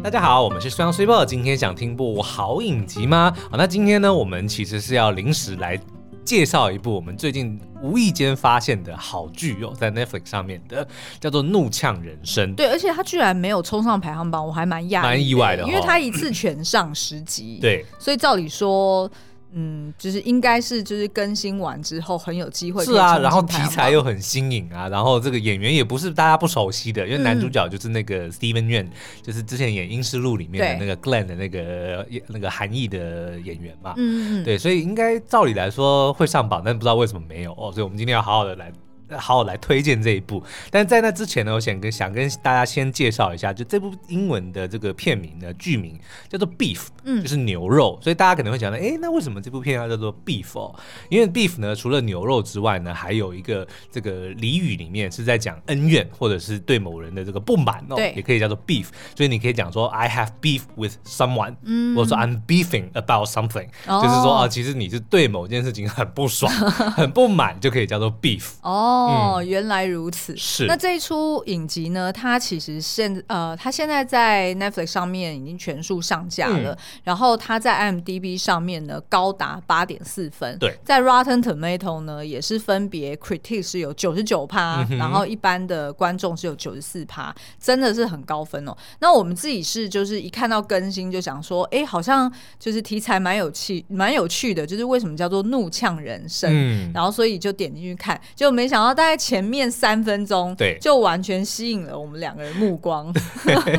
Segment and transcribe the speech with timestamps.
[0.00, 3.34] 大家好，我们是双阳虽报，今天想听部好影集吗？
[3.50, 5.78] 好，那今天呢，我们其实是要临时来
[6.24, 10.86] 介绍一部我们最近无意间发现的好剧哦，在 Netflix 上面的，
[11.20, 12.52] 叫做《怒呛人生》。
[12.54, 17.58] 对，而且它居然没有冲上排行榜，我还蛮讶异、蛮意外的、哦，因为它一次全上十集。
[17.60, 19.10] 对，所以照理说。
[19.52, 22.84] 嗯，就是应该是就是更新完之后很有机会。
[22.84, 28.88] 是啊，然后题材又很新颖啊，然后这个演员也不是大家不熟悉的，因为男主角就是那个 Steven Yeun，
[29.22, 33.94] 就是之前演《英诗录》里面的那个 Glenn 的那个那个韩裔的演员嘛。
[33.96, 34.44] 嗯嗯。
[34.44, 38.72] 对，所以应该照理来说会上榜，但不知道为什么没有哦，所以我们今天要好好的来。
[39.16, 50.74] 好好来推荐这一部，但在那之前呢，我想跟想跟大家先介绍一下，就这部英文的这个片名呢，剧名叫做 Beef，嗯，就是牛肉，所以大家可能会讲到，哎，那为什么这部片要叫做 Beef 哦？
[51.08, 66.52] 因为 Beef 呢，除了牛肉之外呢，还有一个这个俚语里面是在讲恩怨或者是对某人的这个不满哦，对，也可以叫做 Beef，所以你可以讲说 I have beef with someone，嗯，或者说 I'm beefing about something，哦，就是说啊，其实你是对某件事情很不爽、
[66.92, 68.96] 很不满，就可以叫做 Beef 哦。
[69.06, 70.36] 哦、嗯，原来如此。
[70.36, 72.12] 是，那这一出影集呢？
[72.12, 76.72] 它其实现呃，它现在在 Netflix 上面已经全数上架了。
[76.72, 80.58] 嗯、然后它在 IMDB 上面呢，高达八点四分。
[80.58, 88.76] 对，在 Rotten Tomato 呢，也是分别 Critic 是有九十九趴，然后一般的观众是有九十四趴，真的是很高分哦。
[88.98, 96.50] 那我们自己是就是一看到更新就想说，哎，好像就是题材蛮有趣，蛮有趣的，就是为什么叫做怒呛人生？
[96.52, 98.87] 嗯，然后所以就点进去看，就没想到。
[98.88, 103.12] 然后大概前面三分钟，对，就完全吸引了我们两个人目光。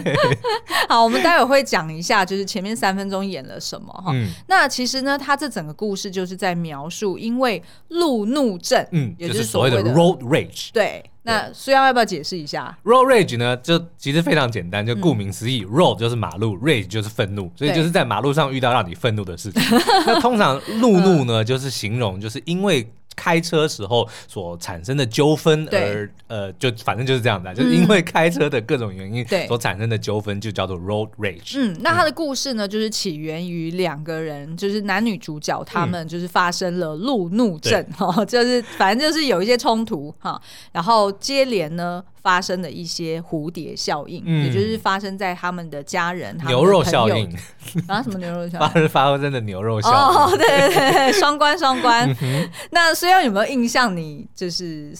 [0.88, 4.12] 好，我们待会会讲一下，就是前面三分钟演了什么哈。
[4.14, 10.70] 嗯、那其实呢，他这整个故事就是在描述，因为路怒症，嗯，也就是所谓的 road rage。
[10.72, 19.59] 对，那苏阳要不要解释一下？road rage 呢，就其实非常简单，就顾名思义、嗯、，road 就是马路，rage 就是愤怒，所以就是在马路上遇到让你愤怒的事情。
[20.06, 22.88] 那通常路怒呢，就是形容就是因为。
[23.19, 31.59] 开车时候所产生的纠纷，而呃，就反正就是这样的，就是因为开车的各种原因所产生的纠纷，就叫做 road rage。
[31.59, 40.41] 嗯，那他的故事呢，就是起源于两个人，就是男女主角他们就是发生了路怒症哈， 就是反正就是有一些冲突哈，
[40.72, 42.01] 然后接连呢。
[42.22, 47.30] 发生的一些蝴蝶效应，嗯、也就是发生在他们的家人、牛肉效应
[47.88, 48.59] 啊，什么牛肉效应？
[48.59, 52.09] 发生发生的牛肉效应，哦， 对对对，双关双关。
[52.22, 53.96] 嗯、那虽然有没有印象？
[53.96, 54.91] 你就是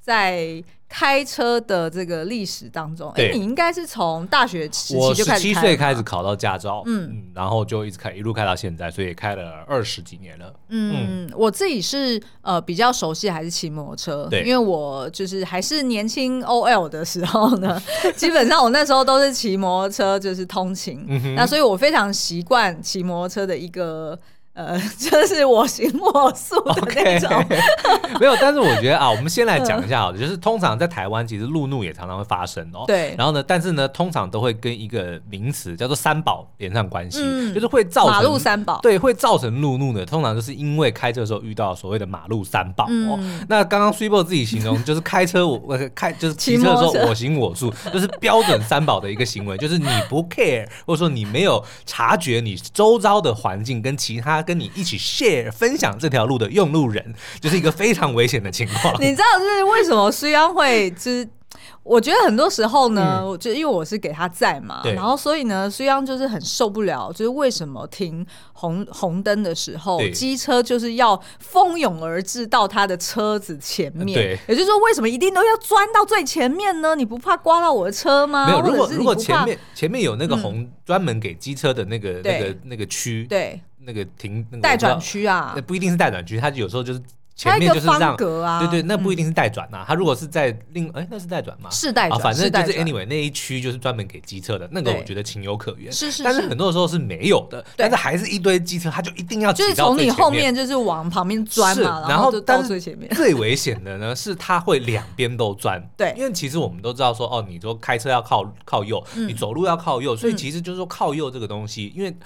[0.00, 0.62] 在。
[0.88, 10.52] 开车的这个历史当中，哎，你应该是从大学时期就开始开，我十七岁开始考到驾照，嗯，嗯，然后就一直开，一路开到现在，所以开了二十几年了。
[10.68, 11.32] 嗯，嗯。
[11.34, 17.82] 我自己是呃比较熟悉还是骑摩托车，对，因为我就是还是年轻 OL 的时候呢，
[18.14, 24.18] 基本上我那时候都是骑摩托车就是通勤，嗯、那所以我非常习惯骑摩托车的一个。
[24.56, 27.60] 呃，就是我行我素的那种，okay,
[28.18, 28.34] 没有。
[28.40, 32.84] 但是我觉得啊，我们先来讲一下好了， 就是通常在台湾，其实路怒也常常会发生哦。
[32.86, 33.14] 对。
[33.18, 38.80] 然后呢，但是呢，通常都会跟一个名词叫做三宝连上关系，嗯、就是会造成马路三宝。
[38.80, 43.18] 对，会造成路怒的，通常就是因为开车的时候遇到所谓的马路三宝哦。
[43.20, 54.45] 嗯、那刚刚 Super 自己形容，就是开车我我 开就是骑车的时候我行我素，就是标准三宝的一个行为，就是你不 care，或者说你没有察觉你周遭的环境跟其他。
[54.46, 58.94] 跟你一起 share 分享这条路的用路人，就是一个非常危险的情况。
[59.02, 61.28] 你知道是为什么虽然会就是？
[61.82, 76.96] 我觉得很多时候呢，嗯、就因为我是给他在嘛，然后所以呢，虽然就是很受不了，就是为什么停红红灯的时候，机车就是要蜂拥而至到他的车子前面，对也就是说，为什么一定都要钻到最前面呢？
[76.96, 78.46] 你不怕刮到我的车吗？
[78.46, 87.00] 没有，如果如果前面前面有那个红专门给机车的那个、嗯、那个那个区，对，那个停那个待转区啊，那不一定是待转区，它有时候就是。
[87.38, 89.84] 前面就是让，对对，那不一定是待转呐。
[89.86, 91.68] 它如果是在另，哎，那是待转吗？
[91.70, 95.92] 是待转，反正就是 anyway 那一区就是专门给机车的，那个我觉得情有可原。
[95.92, 103.14] 是是，但是很多时候是没有的，但是还是一堆机车，它就一定要就是从你后面就是往旁边钻嘛，然后就到最前面。
[103.14, 112.16] 最危险的呢 是它会两边都钻，对，因为其实我们都知道说，哦，你说开车要靠靠右，你走路要靠右，所以其实就是说靠右这个东西，因为。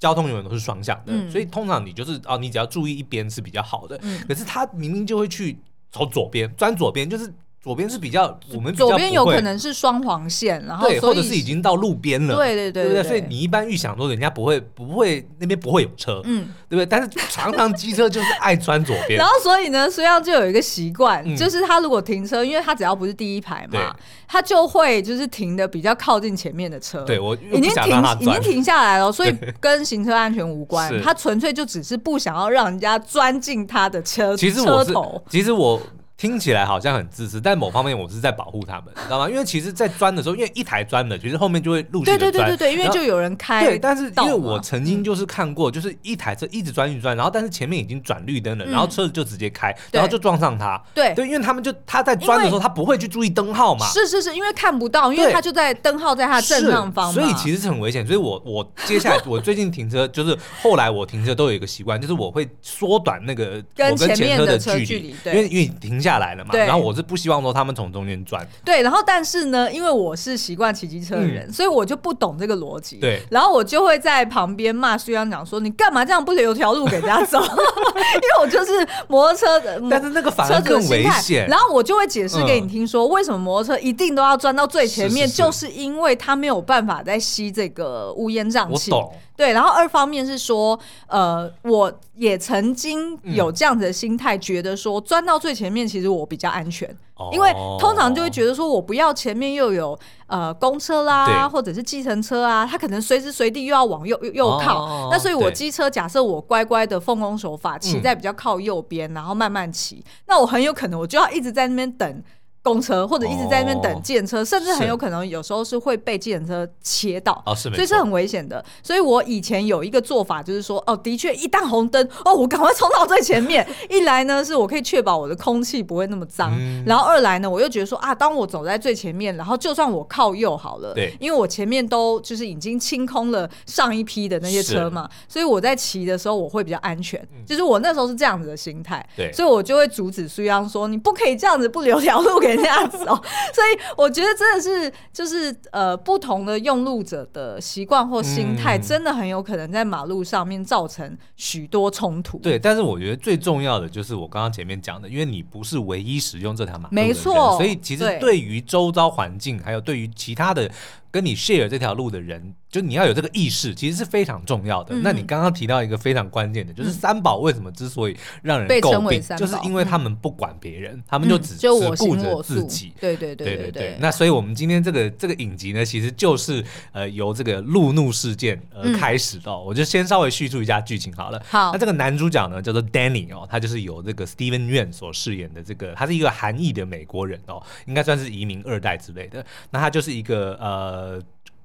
[0.00, 3.96] 交通永远都是双向的，嗯、所以通常你就是哦，你只要注意一边是比较好的。
[4.02, 5.58] 嗯、可是他明明就会去
[5.92, 12.88] 走左边，钻左边，就是左边是比较我们左边有可能是双黄线，然后对，或者是已经到路边了，对对对，对，对？
[12.88, 13.02] 不对？
[13.02, 16.86] 所以你一般预想说人家不会不会那边不会有车，嗯，对不对？
[16.86, 23.94] 但是常常机车就是爱钻左边， 然后所以呢，苏央就有一个习惯，嗯、就是他如果停车，因为他只要不是第一排嘛，
[24.26, 34.94] 他就会就是停的比较靠近前面的车，对我已经停已经停下来了， 所以跟行车安全无关，他纯粹就只是不想要让人家钻进他的车其实我是，
[35.28, 35.78] 其实我。
[36.20, 39.26] 听起来好像很自私，但某方面我是在保护他们，知道吗？
[39.30, 42.18] 因为其实，在钻的时候，因为一台钻的，其实后面就会陆续钻。
[42.18, 43.64] 对对对对对，因为就有人开。
[43.64, 50.78] 对，但是因为我曾经就是看过，就是一台车一直钻一直钻，然后但是前面已经转绿灯了，然后车子就直接开，然后就撞上他。
[50.92, 53.86] 对对，因为他们就他在钻的时候，他不会去注意灯号嘛。
[53.86, 58.06] 是是是，因为看不到，因为他就在灯号在他正上方，所以其实是很危险。
[58.06, 66.94] 所以我我接下来 我最近停车，就是后来我停车都有一个习惯，就是我会缩短那个我跟前车的距离，因为因为停下来了嘛，然后我。
[67.00, 81.46] 是不希望说他们从中间转，对，然后但是呢，因为我是习惯骑机车的人，嗯、所以我就不懂这个逻辑，对，然后我就会在旁边骂苏央讲说：“你干嘛这样不留条路给人家走？” 因为我就是摩托车的，但是那个反而更危险。
[81.48, 88.90] 然后我就会解释给你听说，为什么摩托车一定都要钻到最前面，是是是就是因为他没有办法再吸这个乌烟瘴气。
[88.90, 89.14] 我懂。
[89.36, 112.22] 对，然后二方面是说，呃，我也曾经有这样子的心态，嗯、觉得说钻到最前面，其实我比较安全，哦、因为通常就会觉得说我不要前面又有呃公车啦，或者是计程车啊，他可能随时随地又要往右右右靠，哦、那所以我机车假设我乖乖的奉公守法，骑在比较靠右边，嗯、然后慢慢骑，那我很有可能我就要一直在那边等。
[112.62, 118.62] 公车或者一直在那边等计程车，甚至很有可能有时候是会被计程车切到，所以是很危险的。
[118.82, 123.66] 所以我以前有一个做法，就是说，哦，的确，一旦红灯，哦，我赶快冲到最前面。
[123.88, 126.52] 一来呢，是我可以确保我的空气不会那么脏，
[126.84, 137.26] 然后二来呢，我又觉得说，啊，当我走在最前面，然后就算我靠右好了，对，因为我前面都就是已经清空了上一批的那些车嘛，所以我在骑的时候我会比较安全。
[137.46, 142.49] 就是我那时候是这样子的心态，对，所以我就会阻止苏央说，你不可以这样子不留条路给。
[142.56, 143.14] 这样子哦，
[143.52, 152.38] 所以我觉得真的是就是呃，不同的用路者的习惯或心态，真的很有可能在马路上面造成许多冲突。
[152.38, 160.70] 对，但是我觉得最重要的就是我刚刚前面讲的，因为你不是唯一使用这条马路，没错，所以其实对于周遭环境，还有对于其他的。
[161.10, 164.94] 跟你 share 这条路的人，就你要有这个意识，其实是非常重要的。
[164.94, 172.92] 嗯、那你刚刚提到一个非常关键的，就是三宝为什么之所以让人诟病，就是因为他们不管别人，嗯、他们就只只顾着自己。
[173.00, 173.96] 对对对对对。
[173.98, 179.50] 那所以我们今天这个这个影集呢，其实就是呃由这个路怒事件而开始的。
[179.50, 181.42] 嗯、我就先稍微叙述一下剧情好了。
[181.48, 181.72] 好。
[181.72, 189.44] 那这个男主角呢叫做 Danny 哦，他就是由这个 Steven Yeun 所饰演的这个，他是一个韩裔的美国人哦，应该算是移民二代之类的。
[189.70, 190.99] 那他就是一个呃。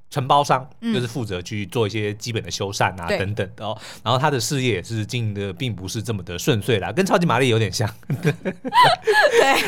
[0.08, 7.90] 承包商就是负责去做一些基本的修缮啊等等的哦，然后他的事业也是经营的并不是这么的顺遂啦，跟超级玛丽有点像。
[8.22, 8.34] 对，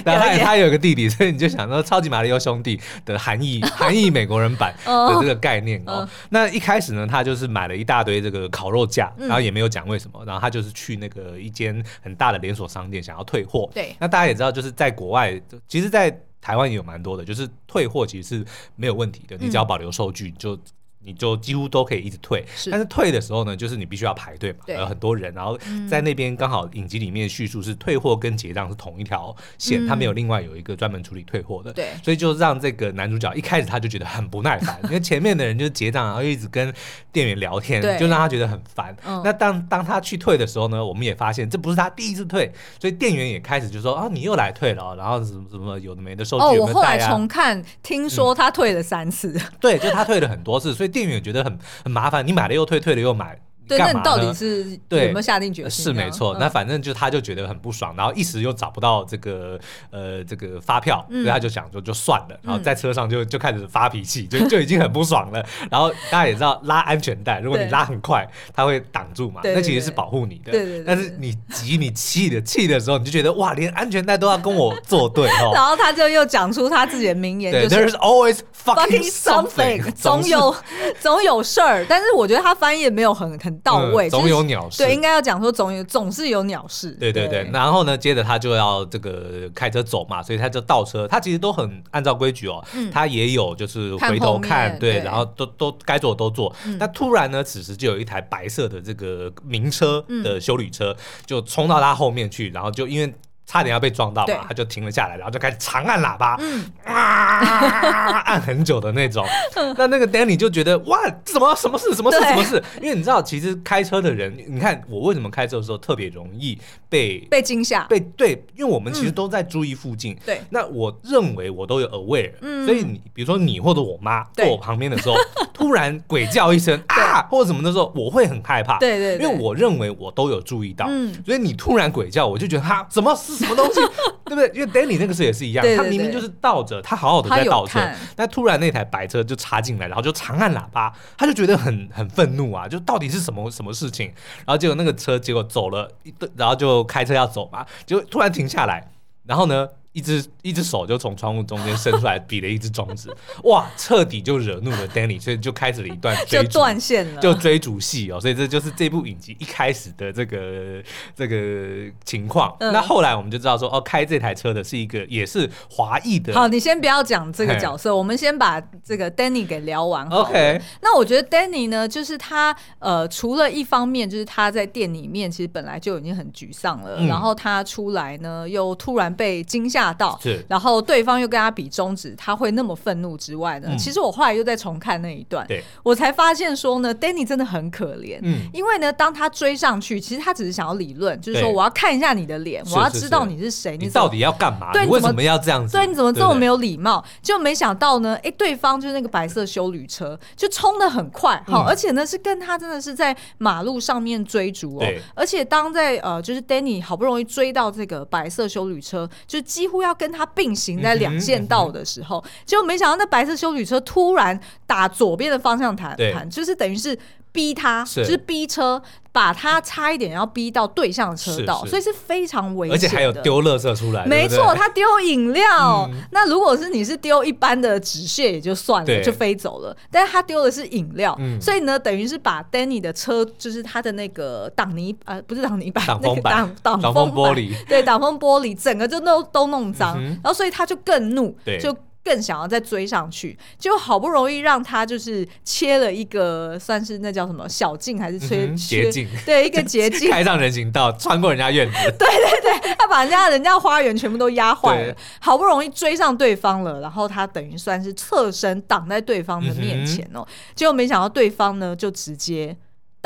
[0.06, 6.08] 然后他他有个弟弟，所以你就想到超级玛丽欧兄弟的含义 含义美国人版的这个概念哦。
[6.30, 13.70] 那一开始呢，他就是买了一大堆这个烤肉架，然后也没有讲为什么，然后他就是去那个一间很大的连锁商店想要退货。
[13.74, 15.38] 对，那大家也知道，就是在国外，
[15.68, 18.46] 其实，在台湾也有蛮多的，就是退货其实是
[18.76, 20.58] 没有问题的，你只要保留收据就。
[21.04, 22.70] 你就几乎都可以一直退，是。
[22.70, 24.76] 但是退的时候呢，就是你必须要排队嘛，对。
[24.76, 25.58] 有很多人，然后
[25.90, 36.74] 在那边刚好影集里面叙述是退货跟结账是同一条线，嗯、他没有另外有一个专门处理退货的，对，所以就让这个男主角一开始他就觉得很不耐烦， 因为前面的人就是结账，然后一直跟
[37.14, 38.94] 店员聊天，就让他觉得很烦。
[39.06, 42.52] 嗯、那当当他去退的时候呢，我们也发现这不是他第一次退，
[42.82, 46.74] 所以店员也开始就说啊，你又来退了，然后什么什么有的没的收据有没有带啊？
[46.74, 50.97] 哦，我后来重看，听说他退了三次，嗯、 对，就他退了很多次，所以。
[50.98, 53.40] 店员觉得很很麻烦，你买了又退，退了又买。
[53.68, 55.84] 对，那你到底是有没有下定决心？
[55.84, 59.60] 是没错，那反正就他就觉得很不爽，然后一时又找不到这个
[59.92, 65.46] 呃这个发票，所以他就想说就算了，然后在车上就就开始发脾气，就就已经很不爽了。
[65.70, 70.52] 然后大家也知道拉安全带，如果你拉很快，它会挡住嘛，那其实是保护你的。
[70.52, 70.84] 对对。
[70.86, 75.52] 但是你急你气的气的时候，你就觉得哇，连安全带都要跟我作对哦。
[75.56, 80.56] 然后他就又讲出他自己的名言，就是 There's always fucking something，总有
[81.02, 81.86] 总有事儿。
[81.90, 83.57] 但是我觉得他翻译也没有很很。
[83.64, 84.84] 到位，总有鸟事。
[84.84, 86.92] 对，应该要讲说总有，总是有鸟事。
[86.92, 91.08] 对对对，然后呢，接着他就要这个开车走嘛，所以他就倒车。
[91.08, 96.56] 他其实都很按照规矩哦，他也有就是回头看，对，然后都都该做的都做。
[96.80, 100.96] 那突然呢，此时就有一台白色的这个名车的修理车
[101.26, 103.14] 就冲到他后面去，然后就因为。
[103.48, 109.26] 差点要被撞到嘛，他就停了下来，然后就开始长按喇叭，嗯、啊，按很久的那种。
[109.78, 112.62] 那那个 Danny 就觉得哇，怎么什么事，什么事，什么事？
[112.82, 120.14] 因为你知道，其实开车的人，你看我为什么开车的时候特别容易被被惊吓，被对，因为我们其实都在注意附近。
[120.26, 125.16] 对、嗯，那我认为我都有 aware，、嗯、所以你比如说你或者我妈坐我旁边的时候，
[125.54, 128.78] 突然鬼叫一声啊，或者什么的时候，我会很害怕。
[128.80, 133.37] 对对，对，因为我认为我都有注意到，嗯、所以你突然鬼叫，我就觉得哈，怎么是？
[133.38, 133.80] 什么东西，
[134.26, 134.52] 对不对？
[134.54, 137.80] 因为 Danny 那个时候也是一样，对对对，他明明就是倒着，他好好的在倒车，
[138.16, 142.68] 但突然那台白车就插进来，然后就长按喇叭，他就觉得很很愤怒啊！
[142.68, 144.08] 就到底是什么什么事情？
[144.46, 148.92] 然后结果那个车结果走了一顿，然后就开车要走嘛，就突然停下来，
[149.26, 149.68] 然后呢？
[149.98, 153.10] 一只一只手就从窗户中间伸出来，比了一只中指，
[153.46, 160.84] 哇，彻底就惹怒了 Danny，所以就开始了一段追逐，就断线了，就追逐戏哦，所以这就是这部影集一开始的这个
[161.16, 162.56] 这个情况。
[162.60, 166.32] 嗯、那后来我们就知道说，哦，开这台车的是一个也是华裔的。
[166.36, 170.08] 好，你先不要讲这个角色，我们先把这个 Danny 给聊完。
[170.10, 179.87] OK，那我觉得 Danny 呢，就是他呃，除了一方面就是他在店里面其实本来就已经很沮丧了，嗯、然后他出来呢又突然被惊吓。
[179.94, 183.68] 到，然后对方又跟他比中指，他会那么愤怒之外呢？
[183.72, 188.20] 嗯、其实我后来又在重看那一段，对我才发现说呢，Danny 真的很可怜。
[188.22, 194.74] 嗯，因为呢，当他追上去，其实他只是想要理论，就是说我要看一下你的脸，我要知道你是谁，你到底要干嘛？
[194.74, 195.72] 对，你为什么要这样子？
[195.72, 197.04] 对，你怎么这么没有礼貌？
[197.22, 204.86] 就没想到呢，哎，对方就是那个白色修旅车，就冲的很快，好，而且呢是跟他真的是在马路上面追逐哦。
[205.16, 209.77] 而且当在呃，就是 Danny 好不容易追到这个白色修旅车，就几乎。
[209.82, 216.98] 要跟他并行在两线道的时候，结果没想到那白色修理车突然打左边的方向盘，盘就是等于是
[217.38, 222.76] 逼他，就是逼车，把他差一点要逼到对向车道，所以是非常危险的。
[222.76, 225.88] 而且还有丢垃圾出来，没错，他丢饮料。
[226.10, 229.78] 那如果是你是丢一般的纸屑也就算了，就飞走了。
[229.92, 241.78] 但是他丢的是饮料，所以呢，等于是把 Danny 的车，就是他的那个挡泥呃，不是挡泥板，挡风板，挡挡风玻璃，对，挡风玻璃整个就都都弄脏，然后所以他就更怒，就。
[242.08, 249.06] 更想要再追上去，就好不容易让他就是切了一个，算是那叫什么小径还是切捷径？
[249.26, 251.74] 对，一个捷径开上人行道，穿过人家院子。
[252.00, 262.56] 对对对，他把人家人家花园全部都压坏了，好不容易追上对方了，然后他等于算是侧身挡在对方的面前哦，结果没想到对方呢就直接。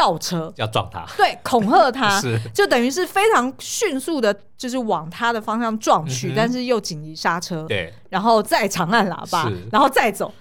[0.02, 0.52] 倒车。
[0.56, 2.40] 要撞他，对，恐吓他， 是。
[2.52, 10.34] 就等于是非常迅速的，就是往他的方向撞去，嗯、但是又紧急刹车，对，然后再长按喇叭，然后再走。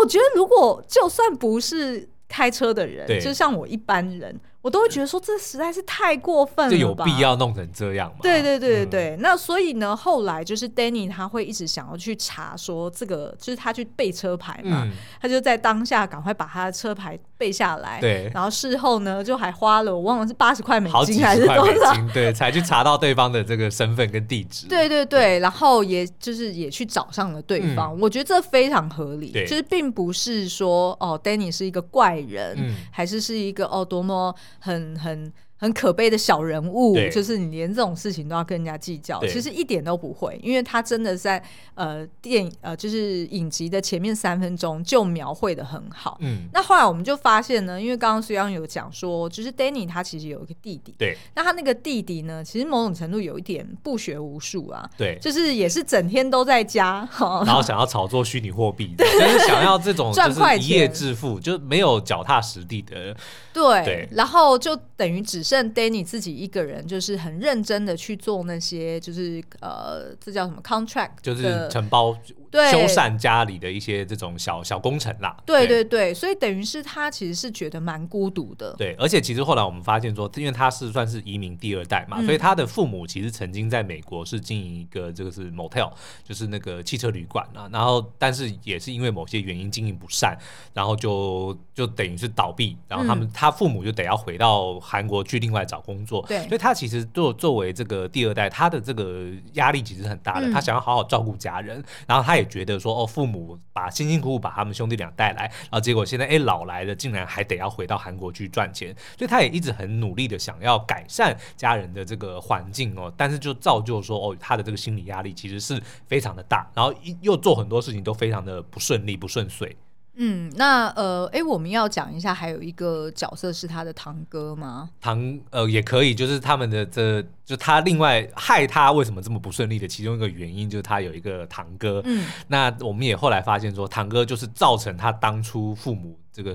[0.00, 4.38] 我觉得如果就算不是开车的人，就像我一般人。
[4.68, 8.18] 我都会觉得说，这实在是太过分了，就有必要弄成这样吗？
[8.20, 9.16] 对对对对对。
[9.16, 17.98] 嗯、那所以呢，后来就是 Danny 他会一直想要去查说这个，就是他去背车牌嘛，嗯、他就在当下赶快把他的车牌背下来。
[17.98, 18.30] 对。
[18.34, 21.94] 然后事后呢，就还花了我忘了是八十块美金还是多少？
[22.12, 24.66] 对，才去查到对方的这个身份跟地址。
[24.66, 27.96] 对对对，对然后也就是也去找上了对方。
[27.96, 34.34] 嗯、我觉得这非常合理，对就是并不是说哦，Danny 是一个怪人，嗯、还是是一个哦多么。
[34.60, 35.32] 很很。
[35.60, 41.42] 很可悲的小人物，就是你连这种事情都要跟人家计较，对其实一点都不会，因为他真的在
[41.74, 46.16] 呃电影呃就是影集的前面三分钟就描绘的很好。
[46.20, 63.16] 嗯，那后来我们就发现呢，因为刚刚苏央有讲说，就是 Danny 他其实有一个弟弟，对，那他那个弟弟呢，其实某种程度有一点不学无术啊，对，就是也是整天都在家，然后 想要炒作虚拟货币，就是想要这种赚快钱、一夜致富，就没有脚踏实地的，
[63.52, 65.47] 对，对然后就等于只。
[65.48, 72.14] 剩 Danny 自己一个人，就是很认真的去做那些，就是呃，这叫什么 contract，就是承包。
[72.50, 78.74] 对修缮家里的一些这种小小工程啦，对对对，所以等于是他其实是觉得蛮孤独的。
[78.78, 85.92] 对，而且其实后来我们发现说，因为他是算是移民第二代嘛，嗯、所以他的父母其实曾经在美国是经营一个这个是 motel，
[86.24, 87.68] 就是那个汽车旅馆啊。
[87.70, 90.34] 然后但是也是因为某些原因经营不善，
[90.72, 96.24] 然后就就等于是倒闭，然后他们、嗯、他父母就得要回到韩国去另外找工作。
[96.26, 102.37] 对，所以他其实作作为这个第二代，他的这个压力其实很大的，嗯、他想要好好照顾家人，然后他。
[102.38, 119.76] 也觉得说哦，父母把辛辛苦苦把他们兄弟俩带来，然后结果现在哎老来了，竟然还得要回到韩国去赚钱，所以他也一直很努力的想要改善家人的这个环境哦，但是就造就说哦，他的这个心理压力其实是非常的大，然后又做很多事情都非常的不顺利不顺遂。
[120.20, 124.90] 嗯，那呃，哎，我们要讲一下，还有一个角色是他的堂哥吗？
[125.00, 132.02] 堂呃也可以，就是他们的这就他另外害他为什么这么不顺利的其中一个原因，就是他有一个堂哥。
[132.04, 136.52] 嗯，那我们也后来发现说，堂哥就是造成他当初父母这个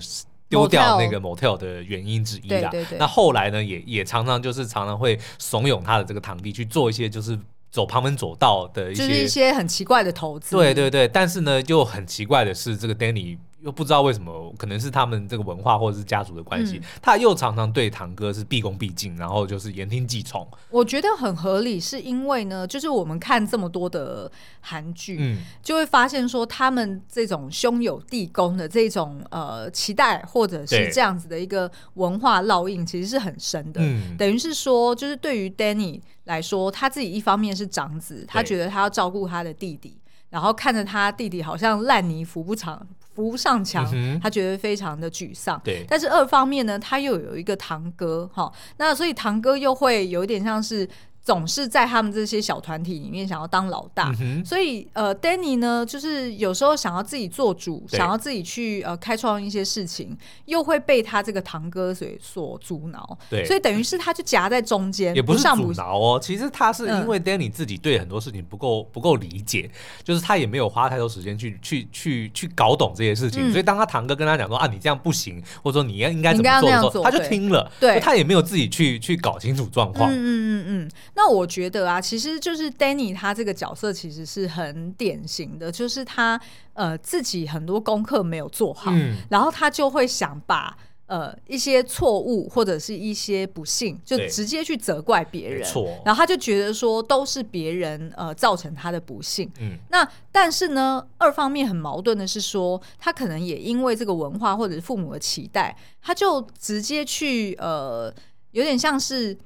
[0.50, 2.70] 丢掉那个 motel 的原因之一啦。
[2.70, 2.98] 对对对。
[2.98, 7.40] 那后来呢，也也常常就是常常会怂恿他的这个堂弟去做一些就是。
[7.74, 10.56] 走旁门左道的一些，就是一些很奇怪的投资。
[10.56, 13.36] 对对对，但是呢，就很奇怪的是，这个 Danny。
[13.64, 20.46] 又不知道为什么，可能是他们这个文化或者是家族的关系，嗯、他又常常对堂哥是毕恭毕敬，然后就是言听计从。
[20.70, 24.30] 我觉得很合理，是因为呢，就是我们看这么多的
[24.60, 33.80] 韩剧，嗯，就会发现说他们这种兄友弟恭的这种呃期待，或者是这样子的一个文化烙印，其实是很深的。
[33.82, 39.98] 嗯，等于是说，就是对于 Danny 来说，他自己一方面是长子，他觉得他要照顾他的弟弟，
[40.32, 42.86] 然后看着他弟弟好像烂泥扶不长。
[43.14, 45.60] 扶不上墙，嗯、他觉得非常的沮丧。
[45.64, 50.88] 对，但是二方面呢，他又有一个堂哥，哈，那所以堂哥又会有一点像是。
[51.24, 63.18] 总是在他们这些小团体里面想要当老大，嗯、所以呃，Danny 呢，就是有时候想要自己做主，想要自己去呃开创一些事情，又会被他这个堂哥所所阻挠。
[63.30, 66.20] 对，所以等于是他就夹在中间，也不是阻挠哦。
[66.22, 73.52] 其实他是因为 Danny 自己对很多事情不够不够理解，嗯，就是他也没有花太多时间去去去去搞懂这些事情，嗯。
[73.52, 77.72] 所以当他堂哥跟他讲说啊，你这样不行，或者说你要应该怎么做的时候，他就听了。
[77.80, 80.12] 对，他也没有自己去去搞清楚状况。
[80.12, 80.92] 嗯嗯嗯嗯。
[81.16, 86.42] 那我觉得啊，其实就是 Danny 他这个角色其实是很典型的，就是他
[86.74, 95.62] 呃自己很多功课没有做好，嗯，然后他就会想把呃一些错误或者是一些不幸，就直接去责怪别人，
[96.04, 99.48] 然后他就觉得说都是别人呃造成他的不幸。
[99.60, 108.12] 嗯，那但是呢，二方面很矛盾的是说，他可能也因为这个文化或者是父母的期待，他就直接去呃
[108.52, 109.38] 有点像是。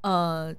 [0.00, 0.54] 呃，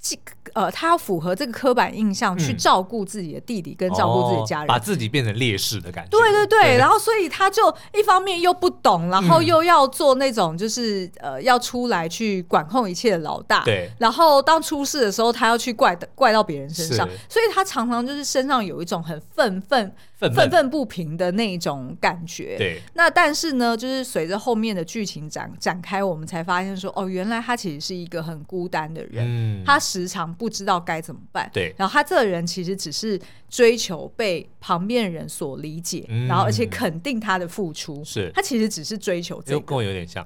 [0.00, 0.18] 这
[0.54, 6.10] 呃，他要符合这个刻板印象，去照顾自己的弟弟，跟照顾自己的家人，把自己变成劣势的感觉。
[6.10, 13.62] 对对对，然后所以他就一方面又不懂，然后又要做那种就是呃，要出来去管控一切的老大。
[13.64, 13.90] 对。
[13.98, 19.94] 然后当出事的时候，他要去怪怪到别人身上，所以他常常就是身上有一种很愤愤。
[20.20, 22.54] 愤愤不平的那种感觉。
[22.58, 29.24] 对，那但是呢，就是随着后面的剧情展展开，我们才发现说，哦，原来他其实是一个很孤单的人。
[29.26, 31.50] 嗯，他时常不知道该怎么办。
[31.52, 38.04] 对，然后他这个人其实只是追求被旁边人所理解，嗯，然后而且肯定他的付出。
[38.04, 39.60] 是，他其实只是追求这个。
[39.60, 40.24] 跟我有点像。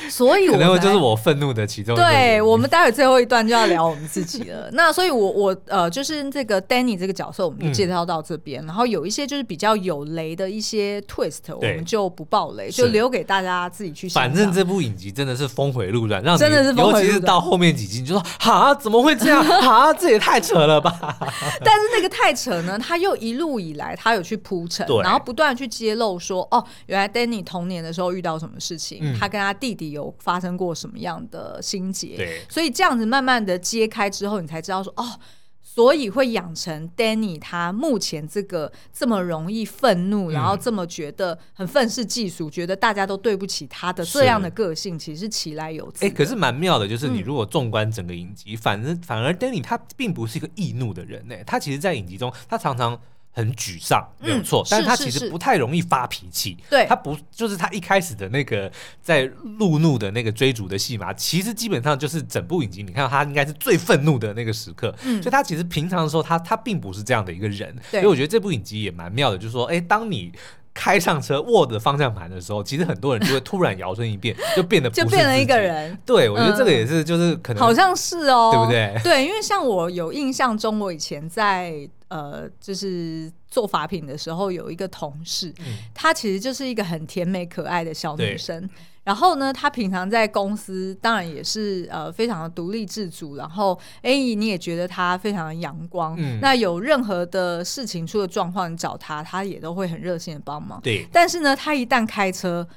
[0.10, 1.96] 所以我，可能就是我愤怒的其中。
[1.96, 4.68] 对，我们待会最后一段就要聊我们自己了。
[4.74, 8.66] 那所以我，我我呃，就是这个 Danny 这个角色，我们就介绍到这边，嗯。
[8.66, 14.22] 然后有一些就是比较有雷的一些 twist，我们就不爆雷，就留给大家自己去想。
[14.22, 19.92] 反正这部影集真的是峰回路转，让真的是峰回路转，尤其是到后面几集，你就说啊，怎么会这样 啊？
[19.92, 21.18] 这也太扯了吧！
[21.64, 29.87] 但是那个太扯呢，他又一路以来他有去铺陈，然后不断去揭露说，哦，原来 Danny 童年的时候遇到什么事情，嗯，他跟他弟弟。
[29.90, 32.16] 有发生过什么样的心结？
[32.16, 35.18] 对，所以这样子慢慢的揭开之后，你才知道说哦，
[35.62, 46.04] 所以会养成 Danny 他目前这个这么容易愤怒，嗯，然后这么觉得很愤世嫉俗，觉得大家都对不起他的这样的个性，其实是其来有自。
[46.06, 53.00] 哎，可是蛮妙的，就是你如果纵观整个影集，嗯，反正反而 Danny 他并不是一个易怒的人呢，他其实，在影集中，他常常。
[53.38, 56.58] 很沮丧，没有错，但是他其实不太容易发脾气。
[56.68, 58.68] 对，他不就是他一开始的那个
[59.00, 64.92] 在路怒的那个追逐的戏码，其实基本上就是整部影集，你看到他应该是最愤怒的那个时刻。
[65.04, 67.72] 嗯，所以他其实平常的时候，他他并不是这样的一个人。
[67.92, 70.32] 所以我觉得这部影集也蛮妙的，就是说，哎，当你
[70.78, 75.98] 开上车握着方向盘的时候，其实很多人就会突然摇身一变， 就变得不就变了一个人。
[76.06, 79.00] 对，我觉得这个也是，就是可能、嗯、好像是哦，对不对？
[79.02, 81.88] 对，因为像我有印象中，我以前在。
[82.10, 88.66] 呃，就是做法品的时候，有一个同事，嗯，她其实就是一个很甜美可爱的小女生。
[89.08, 93.36] 然后呢，他平常在公司，当然也是呃非常的独立自主。
[93.36, 96.14] 然后，哎，你也觉得他非常的阳光。
[96.18, 100.78] 嗯，那有任何的事情出了状况，你找他，他也都会很热心的帮忙。
[100.82, 101.08] 对。
[101.10, 102.68] 但是呢，他一旦开车，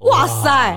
[0.00, 0.76] 哇，哇塞，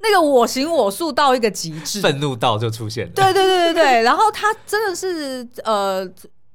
[0.00, 3.12] 那个我行我素到一个极致，愤怒到就出现了。
[3.14, 4.02] 对对对对对。
[4.02, 6.10] 然后他真的是呃。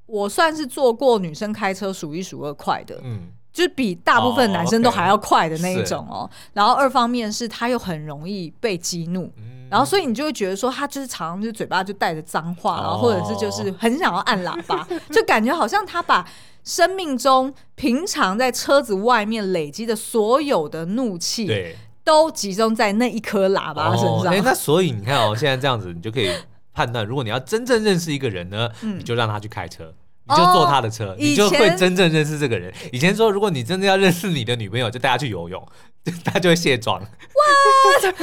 [0.06, 6.30] 我算是坐过女生开车数一数二快的，嗯，就是比大部分男生都还要快的那一种哦。
[6.54, 9.32] 然后二方面是他又很容易被激怒，
[9.70, 16.28] 然后所以你就会觉得说他就是常常就嘴巴就带着脏话，然后或者是就是很想要按喇叭， 就感觉好像他把
[16.64, 24.44] 生命中平常在车子外面累积的所有的怒气，对，都集中在那一颗喇叭身上。
[24.44, 26.32] 那所以你看哦，现在这样子，你就可以
[26.74, 29.94] 判断，如果你要真正认识一个人呢，嗯、你就让他去开车。
[30.26, 32.74] 你就坐他的车，哦、你就会真正认识这个人。
[32.92, 35.68] 以前说，如果你真的要认识你的女朋友，就带她去游泳，
[36.24, 37.00] 她就会卸妆。
[37.02, 37.08] 哇！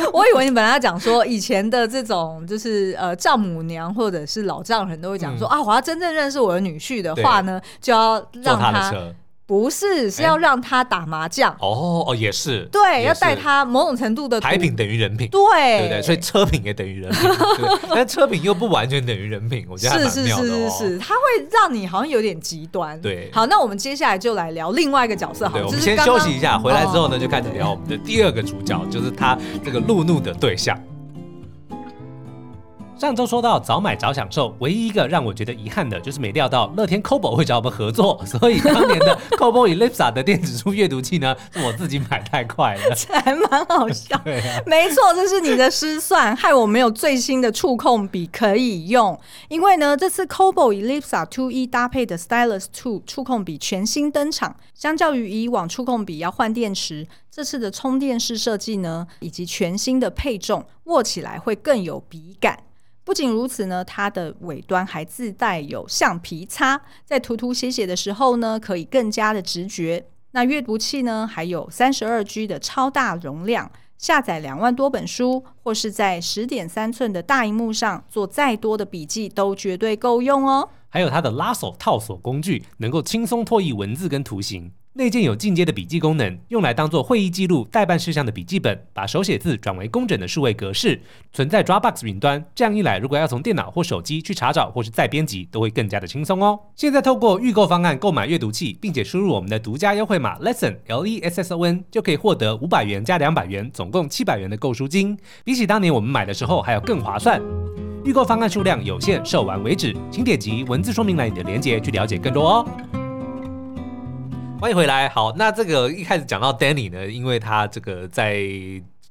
[0.12, 8.92] 我以为你本来要讲说，以前的这种就是呃丈母娘或者是老丈人都会讲说、嗯、啊，我要真正认识我的女婿的话呢，就要让他。
[9.50, 11.50] 不是，是要让他打麻将。
[11.58, 12.68] 哦哦，也是。
[12.70, 15.28] 对，要带他某种程度的牌品等于人品。
[15.28, 15.40] 对，
[15.78, 16.02] 对不对？
[16.02, 17.20] 所以车品也等于人品，
[17.92, 19.66] 但车品又不完全等于人品。
[19.68, 20.08] 我觉得。
[20.08, 23.00] 是是是是是，它会让你好像有点极端。
[23.00, 23.28] 对。
[23.32, 25.48] 好，那我们接下来就来聊另外一个角色。
[25.48, 30.80] 好，我们先休息一下，回来之后呢，就开始聊我们的第二个主角，就是他这个路怒的对象。
[33.00, 44.20] 上周说到早买早享受，唯一一个让我觉得遗憾的就是没料到乐天 Kobo 会找我们合作，所以当年的 Kobo Ellipsa 的电子书阅读器呢，是我自己买太快了，这还蛮好笑。
[44.66, 49.18] 没错，这是你的失算，害我没有最新的触控笔可以用。
[49.48, 62.64] 因为呢，这次 Kobo Ellipsa Two E 搭配的 Stylus Two 触控笔全新登场，相较于以往触控笔要换电池，这次的充电式设计呢，以及全新的配重，握起来会更有笔感。
[63.10, 70.06] 不仅如此呢，它的尾端还自带有橡皮擦，在涂涂写写的时候呢，可以更加的直觉。
[70.30, 73.68] 那阅读器呢，还有三十二 G 的超大容量，
[73.98, 80.68] 下载两万多本书，或是在十点三寸的大荧幕上做再多的笔记，都绝对够用哦。
[80.88, 84.70] 还有它的拉手套锁工具，能够轻松拓译文字跟图形。
[84.94, 91.00] 内建有进阶的笔记功能，用来当做会议记录、待办事项的笔记本，把手写字转为工整的数位格式，
[91.32, 92.44] 存在 Dropbox 云端。
[92.56, 96.58] 这样一来，如果要从电脑或手机去查找或是再编辑，都会更加的轻松哦。
[96.74, 105.16] 现在透过预购方案购买阅读器，并且输入我们的独家优惠码 Lesson L E S S O N，就可以获得五百元加两百元，总共七百元的购书金。
[105.44, 107.40] 比起当年我们买的时候还要更划算。
[108.04, 112.66] 预购方案数量有限，售完为止，请点击文字说明栏里的链接去了解更多哦。
[114.60, 115.08] 欢迎回来。
[115.08, 118.44] 好，那这个一开始讲到 Danny 呢，因为他这个在。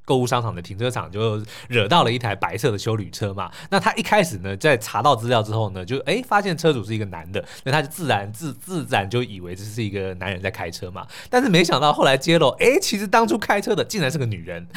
[0.10, 3.52] 购物商场的停车场就惹到了一台白色的修旅车嘛。
[3.70, 11.06] 那他一开始呢，在查到资料之后呢，就哎发现车主是一个男的，那他就自然自自然就以为这是一个男人在开车嘛。
[11.30, 14.68] 但是没想到后来揭露，哎，其实当初开车的竟然是个女人，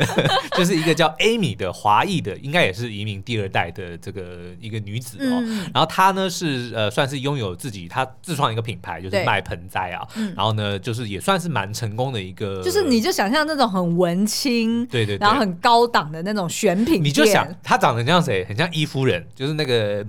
[0.58, 4.22] 就是一个叫 Amy 的华裔的，应该也是移民第二代的这个
[4.60, 5.40] 一个女子哦。
[5.40, 10.06] 嗯、然后她呢是呃算是拥有自己，她自创一个品牌，就是卖盆栽啊。
[10.16, 14.81] 嗯、然后呢，就是也算是蛮成功的一个，就是你就想象那种很文青。
[14.86, 18.44] 对对，对，然后很高档的那种选品，你就想他长得很像谁？
[18.46, 20.04] 很像伊夫人，就是那个。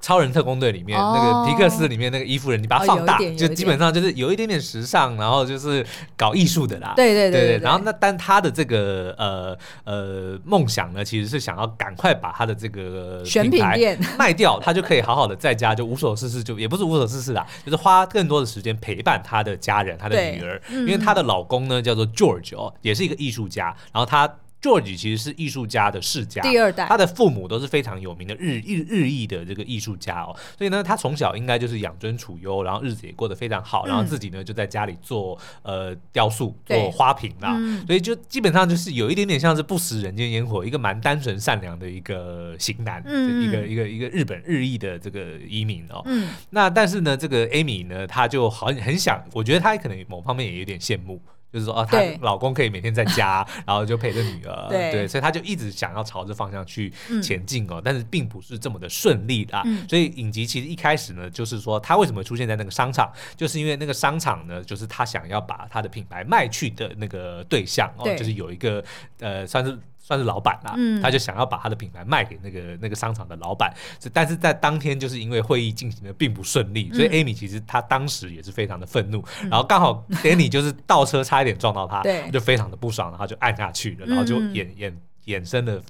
[0.00, 5.84] 超人特工队里面、哦、那个皮克斯里面那个伊夫人，你把它放大，哦、就基本上就是有一点点时尚，然后就是
[6.16, 6.94] 搞艺术的啦。
[6.96, 13.98] 对对对，对，对，然后那但他的这个呃呃梦想呢，其实是想要赶快把他的这个选品店。
[14.18, 24.30] 卖掉，他就可以好好的在家就无所事事，就也不是无所事事啦， 就是花更多的时间陪伴他的家人，他的女儿，嗯、因为她的老公呢叫做 George 哦，也是一个艺术家，然后他。
[24.60, 46.04] George 其实是艺术家的世家，第二代，他的父母都是非常有名的日日日裔的这个艺术家哦，所以呢，他从小应该就是养尊处优，然后日子也过得非常好，然后自己呢就在家里做呃雕塑、做花瓶啦，所以就基本上就是有一点点像是不食人间烟火，一个蛮单纯善良的一个型男，一个一个一个日本日裔的这个移民哦。
[46.50, 51.22] 那但是呢，这个 Amy 呢，她就好很想，我觉得她可能某方面也有点羡慕。
[51.52, 59.62] 就是说，哦，她老公可以每天在家， 然后就陪着女儿，对，对，所以她就一直想要朝着方向去前进哦，嗯、但是并不是这么的顺利啊。
[59.64, 68.84] 嗯、所以影集其实一开始呢，就是说她为什么出现在那个商场，就是因为那个商场呢，就是她想要把她的品牌卖去的那个对象哦，就是有一个
[69.18, 69.78] 呃，算是。
[70.10, 73.72] 算是老板啦，嗯、他就想要把他的品牌卖给那个那个商场的老板，
[74.12, 82.28] 但是在当天就是因为会议进行的并不顺利，所以 Amy 其实他当时也是非常的愤怒，嗯、然后刚好 Danny 就是倒车差一点撞到他，对。
[82.32, 84.92] 就非常的不爽，然后就按下去了，然后就衍衍
[85.26, 85.80] 衍生了。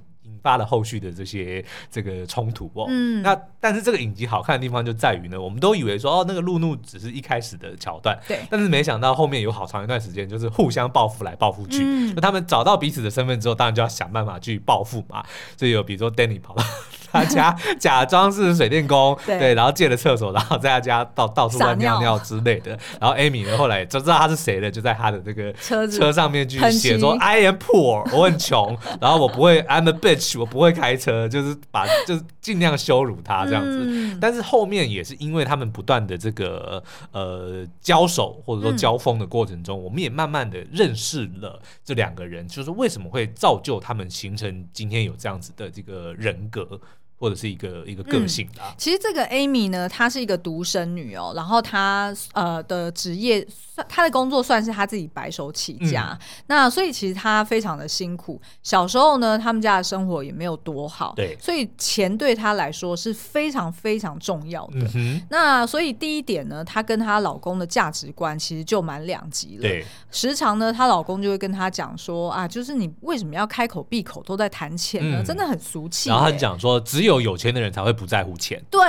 [0.43, 15.25] 发了后续的这些这个冲突哦，嗯，那但是这个影集好看的地方就在于呢，我们都以为说哦，那个路怒只是一开始的桥段，对，但是没想到后面有好长一段时间就是互相报复来报复去，那、嗯、他们找到彼此的身份之后，当然就要想办法去报复嘛，
[15.57, 16.65] 所以有比如说 Danny 跑到
[17.13, 22.79] 他家 假装是水电工，对，对，然后借了厕所，然后在他家到到处乱尿尿之类的。
[23.01, 33.85] 然后 Amy 呢，后来就知道他是谁了，就在他的这个 车车上面去写说 I am poor，我很穷， 然后我不会 I'm a bitch，我不会开车，就是把就是尽量羞辱他这样子。
[33.85, 46.81] 嗯、但是后面也是因为他们不断的这个呃交手或者说交锋的过程中，嗯、我们也慢慢的认识了这两个人，就是为什么会造就他们形成今天有这样子的这个人格。
[47.21, 48.75] 或者是一个一个个性的、啊嗯。
[48.79, 53.47] 其实这个 Amy 呢，她是一个独生女哦，然后她呃的职业，
[53.87, 56.19] 她的工作算是她自己白手起家。
[56.19, 58.41] 嗯、那所以其实她非常的辛苦。
[58.63, 64.89] 小时候呢，他们家的生活也没有多好，对，所以钱对她来说是非常非常重要的。
[64.95, 69.63] 嗯、那所以第一点呢，她跟她老公的价值观其实就蛮两极了。
[69.63, 75.21] 对，时常呢，她老公就会跟她讲说啊，就是你为什么要开口闭口都在谈钱呢？
[75.21, 76.09] 嗯、真的很俗气。
[76.09, 78.63] 然后他讲说，只有有有钱的人才会不在乎钱。
[78.71, 78.81] 对，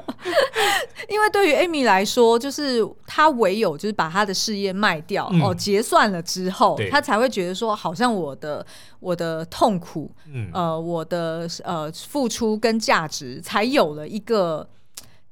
[1.08, 8.64] 因为对于 Amy 来说，就是她唯有就是把她的事业卖掉、嗯、哦，结算了之后，她才会觉得说，好像我的
[8.98, 14.68] 我的痛苦，嗯、呃，我的呃付出跟价值才有了一个。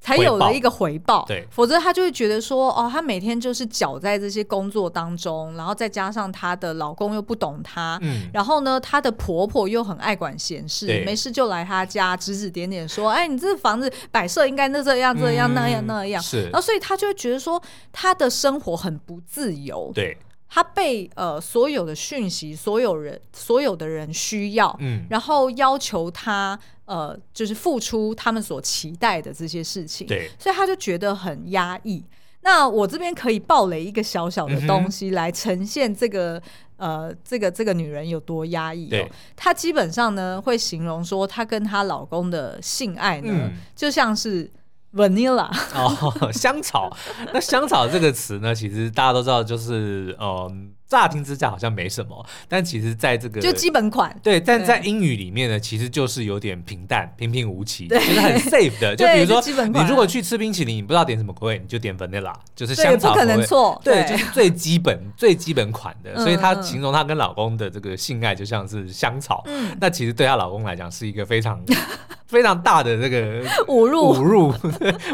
[0.01, 17.61] 才有了一个回报，对，否则她就会觉得说，哦，她每天就是搅在这些工作当中，然后再加上她的老公又不懂她，嗯，然后呢，她的婆婆又很爱管闲事，没事就来她家指指点点说，哎，你这房子摆设应该那这样这样、嗯、那样那样，是，然后所以她就会觉得说，
[17.93, 20.17] 她的生活很不自由，对，
[20.49, 26.59] 她被呃所有的讯息，所有人所有的人需要，嗯，然后要求她。
[26.89, 32.03] 呃，就是付出他们所期待的这些事情，对，所以他就觉得很压抑。
[32.41, 36.43] 那我这边可以爆雷一个小小的东西来呈现这个、
[36.79, 38.91] 嗯、呃，这个这个女人有多压抑哦。
[38.91, 44.51] 对她基本上呢会形容说，她跟她老公的性爱呢，嗯、就像是
[44.95, 46.97] vanilla 哦， 香草。
[47.35, 50.73] 那香草这个词呢，其实大家都知道，就是嗯。
[50.91, 58.95] 呃乍听之下好像没什么，但其实在这个就基本款对，但在英语里面呢，其实就是有点平淡、平平无奇，就是很 safe 的。
[58.97, 63.81] 就比如说，你如果去吃冰淇淋，你不知道点什么口味，你就点 vanilla，就是香草口味，不可能错。
[63.85, 66.17] 对，就是最基本、 最基本款的。
[66.17, 69.43] 所以她形容她跟老公的这个性爱就像是香草。
[69.47, 71.63] 嗯，那其实对她老公来讲是一个非常
[72.27, 74.15] 非常大的这个侮辱。
[74.15, 74.55] 侮辱。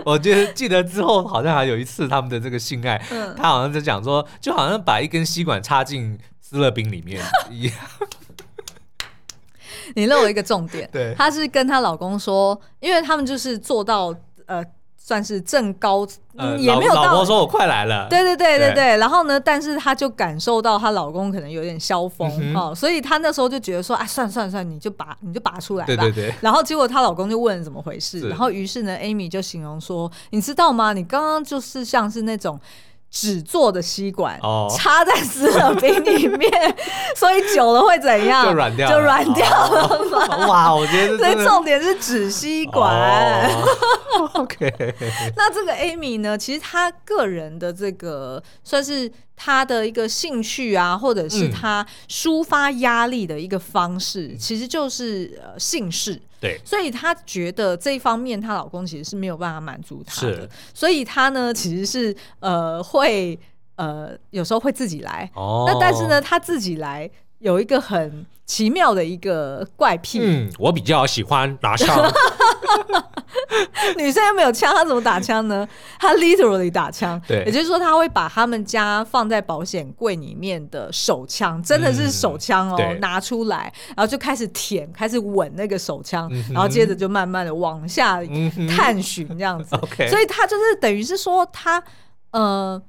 [0.04, 3.00] 我觉得记得之后好像还有一次他们的这个性爱，
[3.36, 5.60] 他好像在讲说，就好像把一根吸管。
[5.64, 7.74] 插进斯乐冰里面 一样，
[9.96, 10.88] 你漏了一个重点。
[10.92, 14.14] 对，她是跟她老公说，因为他们就是做到
[14.46, 14.62] 呃，
[14.96, 17.04] 算是正高，呃、也没有到。
[17.04, 18.06] 老婆说我快来了。
[18.08, 18.74] 对对对对对。
[18.74, 25.86] 对然后呢，但是她就感受到她老公可能有点消风、嗯、哦，所以她那时候就觉得说，啊，算了算了算了，你就拔你就拔出来吧。
[25.86, 26.34] 对对对。
[26.40, 30.92] 然后结果她老公就问怎么回事，然后于是呢，Amy 就形容说，你知道吗？
[30.92, 32.60] 你刚刚就是像是那种。
[33.14, 34.40] 纸做的吸管
[34.76, 36.50] 插在湿冷冰里面，
[37.14, 38.44] 所以久了会怎样？
[38.50, 40.46] 就软掉，就软掉了嘛。
[40.48, 43.48] 哇，我觉得所以重点是纸吸管。
[44.32, 44.68] OK，
[45.36, 46.36] 那这个 Amy 呢？
[46.36, 49.10] 其实她个人的这个算是。
[49.36, 56.22] 她的一个兴趣啊，或者是她抒发压力的一个方式，嗯、其实就是呃性事。
[56.44, 63.38] 对，所以她觉得这一方面，她老公其实是没有办法满足她的，所以她呢其实是呃会
[63.76, 65.30] 呃有时候会自己来。
[65.34, 70.18] 哦，那但是呢，她自己来有一个很奇妙的一个怪癖。
[70.22, 72.12] 嗯，我比较喜欢拿枪。
[73.96, 75.66] 女生又没有枪，她怎么打枪呢？
[75.98, 88.20] 她 literally 打枪，对，也就是说，她会把他们家放在保险柜里面的手枪，真的是手枪哦，嗯、拿出来，然后就开始舔，开始吻那个手枪，嗯、然后接着就慢慢的往下
[88.76, 89.76] 探寻这样子。
[90.08, 91.82] 所以她就是等于是说，她
[92.30, 92.80] 呃。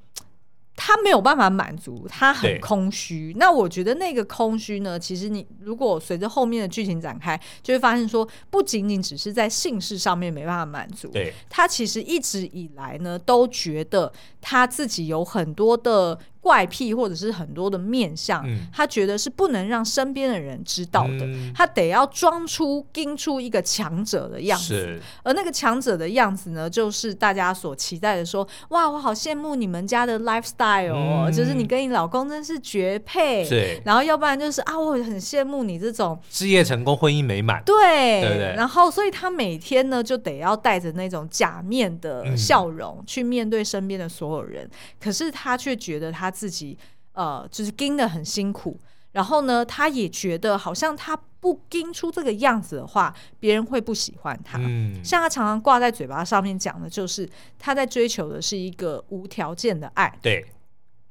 [0.76, 3.34] 他没有办法满足，他很空虚。
[3.36, 16.18] 那我觉得那个空虚呢，其实你如果随着后面的剧情展开，就会发现说，不仅仅只是在性事上面没办法满足，对他其实一直以来呢，都觉得他自己有很多的。
[16.46, 25.00] 怪癖或者是很多的面相，嗯、他觉得是不能让身边的人知道的，嗯、他得要装出、盯出一个强者的样子。
[25.24, 33.44] 而那个强者的样子呢，就是大家所期待的说，说哇，我好羡慕你们家的 lifestyle，、哦嗯、就是你跟你老公真是绝配。
[33.44, 37.60] 是然后要不然就是啊，我很羡慕你这种事业成功、婚姻美满。
[37.64, 38.54] 对，对对。
[38.56, 46.35] 然后，所以他每天呢，就得要带着那种假面的笑容、嗯、去面对身边的所有人，可是他却觉得他。
[46.36, 46.76] 自己
[47.12, 48.78] 呃，就是盯得很辛苦，
[49.12, 54.58] 然后呢，他也觉得好像他不盯出这个样子的话，别人会不喜欢他。
[54.60, 57.26] 嗯，像他常常挂在嘴巴上面讲的，就是
[57.58, 60.18] 他在追求的是一个无条件的爱。
[60.20, 60.44] 对。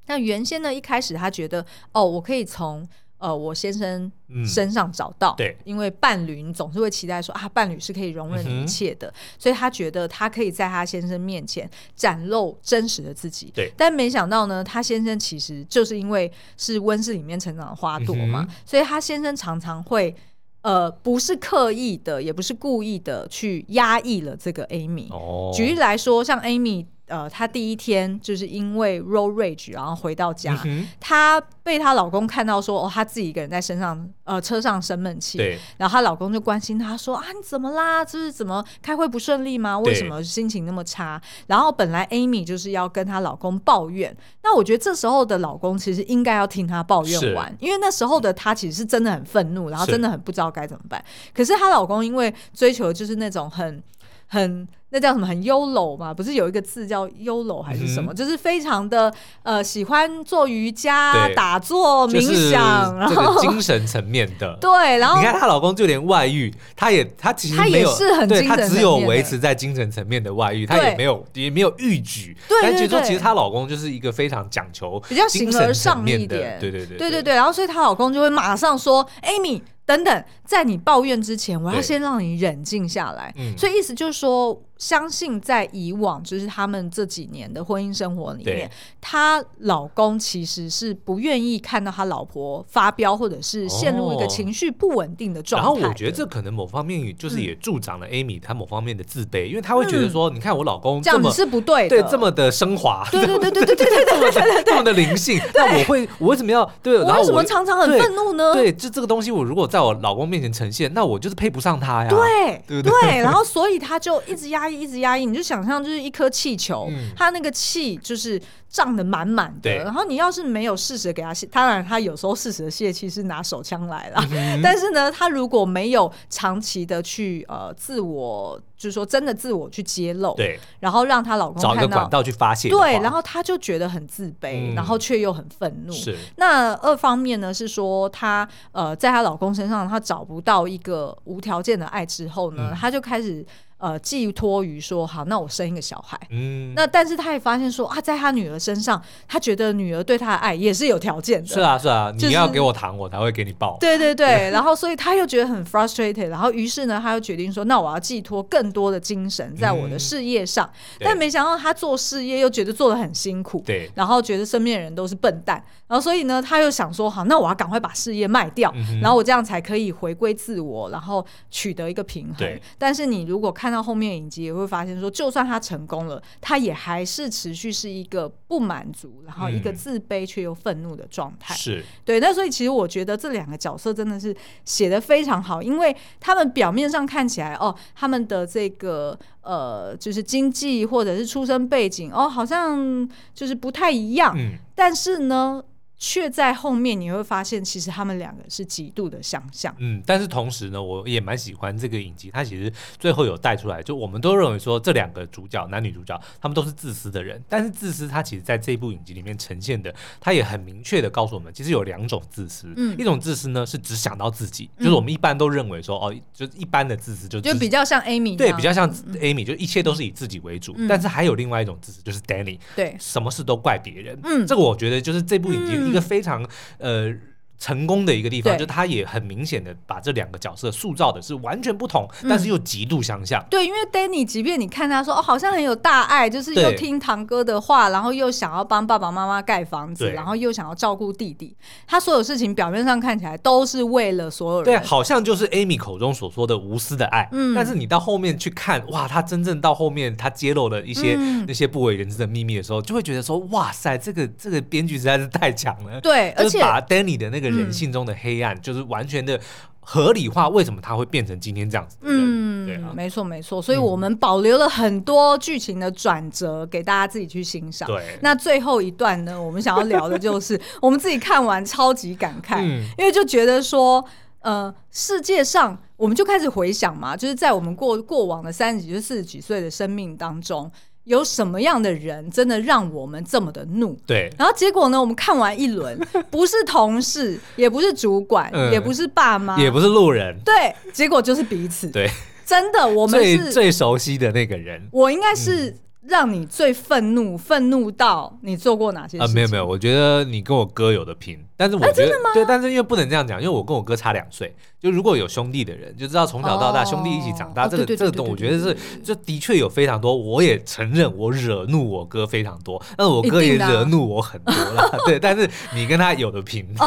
[0.05, 2.87] 那原先呢，一开始他觉得，哦，我可以从。
[3.17, 4.11] 呃，我先生
[4.45, 13.71] 身上找到，嗯、对，因为伴侣你总是会期待说啊，伴侣是可以容忍一切的，嗯、所以他觉得他可以在他先生面前展露真实的自己，对。
[13.77, 20.13] 但没想到呢，他先生其实就是因为是温室里面成长的花朵嘛，嗯、所以他先生常常会
[20.61, 25.09] 呃，不是刻意的，也不是故意的去压抑了这个 Amy。
[25.11, 26.85] 哦，举例来说，像 Amy。
[27.07, 30.57] 呃，她第一天就是因为 road rage，然后回到家，
[30.99, 35.37] 她、嗯、被她老公看到说，哦，她自己一个人在身上，呃，车上生闷气。
[35.37, 35.59] 对。
[35.77, 38.03] 然后她老公就关心她说，啊，你怎么啦？
[38.03, 39.77] 就是怎么开会不顺利吗？
[39.77, 41.21] 为什么心情那么差？
[41.47, 51.03] 然后本来 Amy 就是要跟她老公抱怨，那我觉得这时候的老公其实应该要听她抱怨完，因为那时候的她其实是真的很愤怒，然后真的很不知道该怎么办。
[51.35, 53.83] 可是她老公因为追求就是那种很
[54.25, 54.67] 很。
[54.91, 55.27] 那叫什么？
[55.27, 56.13] 很 YOLO 嘛？
[56.13, 58.13] 不是有一个字叫 YOLO 还是什么？
[58.13, 62.21] 嗯、就是非常的呃，喜欢做瑜伽、打坐、冥
[62.51, 64.55] 想，然后精神层面的。
[64.61, 72.37] 对，然后你看她老公就连外遇，她也她其实没有，他也是很精神只有维持在精神层面的外遇，她也没有也没有欲举。
[72.47, 76.57] 对，但其实说其实她老公就是一个非常讲求比较形而上一点。
[76.59, 77.35] 对对对对对对对。
[77.35, 84.61] 然后所以她老公就会马上说：“Amy，等等，在你抱怨之前，我要先让你冷静下来。”嗯，所以意思就是说。
[84.77, 95.67] 相信在以往，就是他们这几年的婚姻生活里面，她老公其实是不愿意看到他老婆发飙，或者是陷入一个情绪不稳定的状态。
[95.67, 106.97] 然后我觉得这可能某方面就是也助长了 Amy 她某方面的自卑，因为她会觉得说，你看我老公这么是不对，对这么的升华，对对对对对对对，这么 这么的灵性，那我会我为什么要对？
[107.05, 108.53] 然后为什么常常很愤怒呢？
[108.53, 112.09] 对，就这个东西，我如果在我老公面前呈现，那我就是配不上他呀。
[112.09, 115.45] 对对对，然后所以他就一直压抑，一直压抑，你就。
[115.45, 119.71] 想象就是一颗气球，嗯、它那个气就是胀得满满的。
[119.83, 124.27] 然后你要是没有适时给他泄，当然他有时候适时的泄气是拿手枪来了。
[124.31, 135.93] 嗯、 但是呢，他如果没有长期的去呃自我，就是说真的自我去揭露，对，然后让她老公找一个管道去发泄，对，然后他就觉得很自卑，嗯、然后却又很愤怒。
[135.93, 143.45] 是那二方面呢，是说她呃在她老公身上，她找不到一个无条件的爱之后呢，她、嗯、就开始。
[143.77, 146.19] 呃，寄托于说好，那我生一个小孩。
[146.29, 151.47] 嗯，那但是他也发现说啊，在他女儿身上，他觉得女儿对他的爱也是有条件的。
[151.47, 153.77] 是啊，是啊，就是、你要给我糖，我才会给你抱。
[153.79, 160.65] 对对对，然后所以他又觉得很 frustrated，然后于是呢，他又决定说，那我要寄托更多的精神在我的事业上。
[160.65, 172.47] 嗯、但没想到他做事业又觉得做的很辛苦，对，然后觉得身边的人都是笨蛋，然后所以呢，他又想说好，那我要赶快把事业卖掉，嗯、然后我这样才可以回归自我，然后取得一个平衡。
[172.77, 174.45] 但是你如果看到后面影集。
[174.45, 181.55] 也会发现说，就算他成功了，他也还是持续是一个不满足，然后一个自卑却又愤怒的状态。
[181.55, 195.63] 是对，那所以其实我觉得这两个角色真的是写的非常好，因为他们表面上看起来哦，他们的这个呃，就是经济或者是出身背景哦，好像就是不太一样，嗯，但是呢。
[195.97, 199.73] 却在后面你会发现，其实他们两个是极度的相像。
[199.79, 207.41] 嗯，但是同时呢，我也蛮喜欢这个影集，它其实最后有带出来，就我们都认为说这两个主角，男女主角，他们都是自私的人。
[207.47, 212.73] 但是自私，它其实在这部影集里面呈现的，它也很明确的告诉我们，其实有两种自私。
[212.75, 220.75] 嗯，一种自私呢是只想到自己，就是我们一般都认为说，哦，就一般的自私就就比较像 Amy，对，比较像 Amy，就一切都是以自己为主。
[220.89, 224.19] 但是还有另外一种自私，就是 Danny，对，什么事都怪别人。
[224.23, 226.47] 嗯，这个我觉得就是这部影集一个非常。
[226.79, 227.13] 呃。
[227.57, 233.43] 成功的一个地方，就他也很明显的把这两个角色塑造的是完全不同，嗯、但是又极度相像。
[233.49, 241.55] 对，因为 Danny，即便你看他说哦，好像很有大爱，就是又听堂哥的话，然后又想要帮爸爸妈妈盖房子，然后又想要照顾弟弟，
[241.87, 244.65] 他所有事情表面上看起来都是为了所有人。
[244.65, 247.27] 对，好像就是 Amy 口中所说的无私的爱。
[247.31, 247.53] 嗯。
[247.55, 256.01] 但是你到后面去看，哇，他真正到后面他揭露了一些、嗯、那些不为人知的秘密的时候，就会觉得说，哇塞，这个这个编剧实在是太强了。
[256.01, 258.35] 对，而且把 Danny 的那个人性中的黑。
[258.35, 259.39] 黑暗就是完全的
[259.79, 261.95] 合理化，为什么他会变成今天这样子？
[262.01, 267.87] 嗯，对啊，没错没错，所以我们保留了很多剧情的转折给大家自己去欣赏。
[267.87, 274.03] 对，那最后一段呢，我们想要聊的就是 我们自己看完超级感慨，嗯、因为就觉得说，
[274.41, 280.69] 呃，世界上我们就开始回想嘛，就是在我们过过往的三十几、四十几岁的生命当中。
[281.05, 283.97] 有什么样的人真的让我们这么的怒？
[284.05, 284.29] 对。
[284.37, 284.99] 然后结果呢？
[284.99, 285.97] 我们看完一轮，
[286.29, 290.37] 不是同事，也不是主管，嗯、也不是爸妈，也不是路人。
[290.43, 291.87] 对，结果就是彼此。
[291.89, 292.09] 对，
[292.45, 294.87] 真的，我们是最最熟悉的那个人。
[294.91, 295.75] 我应该是。
[296.05, 299.25] 嗯让你最愤怒，愤怒到你做过哪些事情？
[299.25, 302.29] 啊，没有没有，我觉得你跟我哥有的拼，但是我觉得、啊、真的吗？
[302.33, 316.85] 对，但是因为不能这样讲，因为我跟我哥差两岁，就如果有兄弟的人就知道从小到大兄弟一起长大，这个这个东我觉得是，就的确有非常多，我也承认我惹怒我哥非常多，但是我哥也惹怒我很多了， 对，但是你跟他有的拼，哦，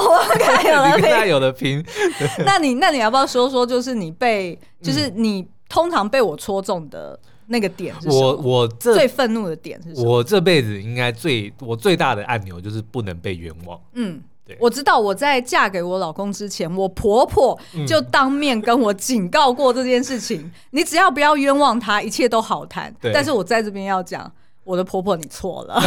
[0.96, 1.84] 你跟他有的 拼，
[2.46, 7.18] 那你那你要不要说说，就是你被，就是你通常被我戳中的？
[7.48, 8.20] 那个点是什么？
[8.20, 10.10] 我我这最愤怒的点是什么？
[10.10, 13.80] 我这辈子应该最我最大的按钮就是不能被冤枉。
[13.94, 22.94] 嗯，对，我知道我在嫁给我老公之前，我婆婆就当面跟我警告过这件事情：嗯、你只要不要冤枉他，一切都好谈。
[23.12, 24.30] 但是我在这边要讲。
[24.68, 25.80] 我的婆婆，你错了，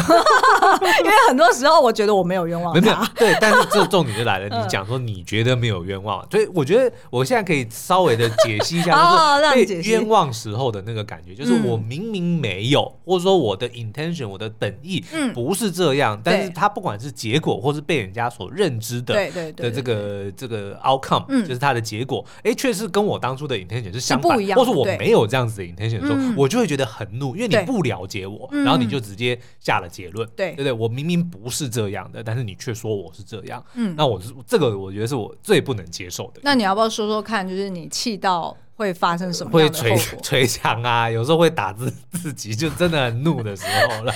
[1.04, 3.08] 因为很多时候我觉得我没有冤枉她。
[3.16, 8.92] 对，但是这重点就来了，你讲说你觉得没有冤枉，所以我觉得我现在可以稍微的解析一下，
[9.54, 28.50] 就是被冤枉时候的那个感觉，就是我明明没有，或者说我的 intention，我的本意不是这样，但是他不管是结果，或是被人家所认知的，对对的这个这个 outcome，就是他的结果，哎，确实跟我当初的 intention 是相反，或是我没有这样子的 intention 的时候，我就会觉得很怒，因为你不了解我。
[28.71, 36.42] 然后你就直接下了结论，对对对，我明明不是这样的，但是你却说我是这样，嗯，那我是这个，我觉得是我最不能接受的。
[36.44, 39.52] 那你要不要说说看，就是你气到会发生什么？
[39.52, 44.14] 会 捶捶墙啊，有时候会打自 自己，就真的很怒的时候了。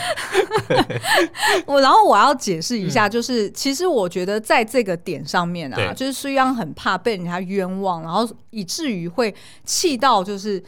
[1.67, 9.33] 我然后我要解释一下，就是、嗯、其实我觉得在这个点上面啊，就是虽然很怕被人家冤枉，然后以至于会
[9.63, 10.63] 气到就是。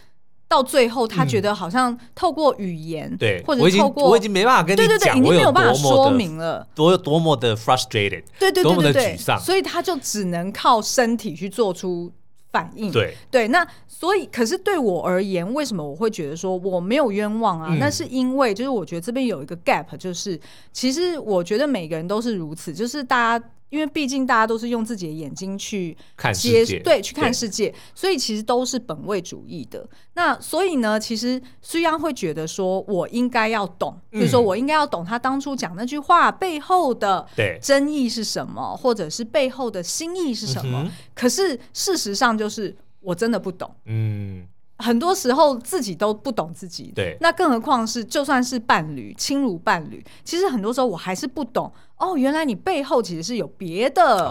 [0.48, 12.12] 到最后，他觉得好像透过语言，对，或者透过我已经没办法跟你讲，对对对，已经没有办法说明了，多有多么的 frustrated，对对对对对，所以他就只能靠身体去做出
[12.52, 12.92] 反应。
[12.92, 17.76] 对对，那所以，可是对我而言，为什么我会觉得说我没有冤枉啊？
[17.80, 20.40] 那是因为就是我觉得这边有一个 gap，就是
[20.72, 23.46] 其实我觉得每个人都是如此，就是大家。
[23.70, 29.88] 因为毕竟大家都是用自己的眼睛去看世界，对，去看世界，所以其实都是本位主义的。
[30.14, 37.28] 那所以呢，其实虽然会觉得说我应该要懂，嗯、就是说我应该要懂他当初讲那句话背后的
[37.62, 40.84] 争议是什么，或者是背后的心意是什么。
[40.86, 43.70] 嗯、可是事实上就是我真的不懂。
[43.86, 44.48] 嗯。
[44.80, 54.30] 很多时候自己都不懂自己，对，那更何况是就算是伴侣，亲如伴侣，其实很多时候我还是不懂哦，原来你背后其实是有别的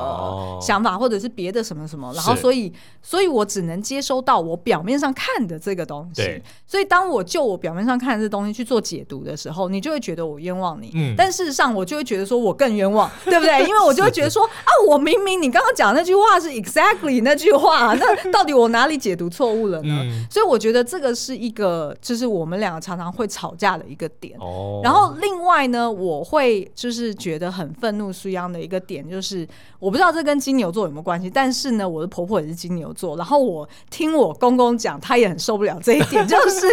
[0.61, 13.67] 想法，或者是别的什么什么，然后所以，所以我只能接收到我表面上看的这个东西，所以当我就我表面上看的这东西去做解读的时候，你就会觉得我冤枉你，嗯，但事实上我就会觉得说我更冤枉， 对不对？
[13.67, 20.05] 因为我就会觉得说 啊，我明明你刚刚讲的那句话是 exactly 那句话，那到底我哪里解读错误了呢？
[20.31, 24.39] 所以我觉得这个是一个，就是我们两个常常会吵架的一个点。
[24.39, 24.81] 哦。
[24.85, 29.49] 然后另外呢，我会就是觉得很愤怒、舒央的一个点，就是
[29.79, 36.67] 我不知道这跟金牛座有没有关系，但是呢，我的婆婆也是金牛座，然后我听我公公讲，他也很受不了这一点， 就是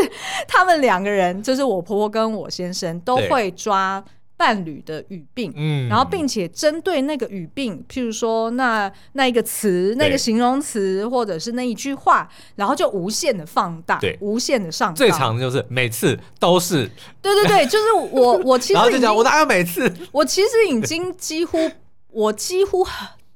[0.47, 4.03] 他们两个人，就是我婆婆跟我先生都会抓。
[4.43, 14.93] 伴侣的语病，嗯，然后并且针对那个语病，譬如说那那一个词、那个形容词，或者是那一句话，然后就无限的放大，对，无限的上。
[14.93, 16.91] 最长的就是每次都是，
[17.21, 21.71] 对对对，就是我我其实 然后就讲我哪有每次，我其实已经几乎
[22.09, 22.85] 我几乎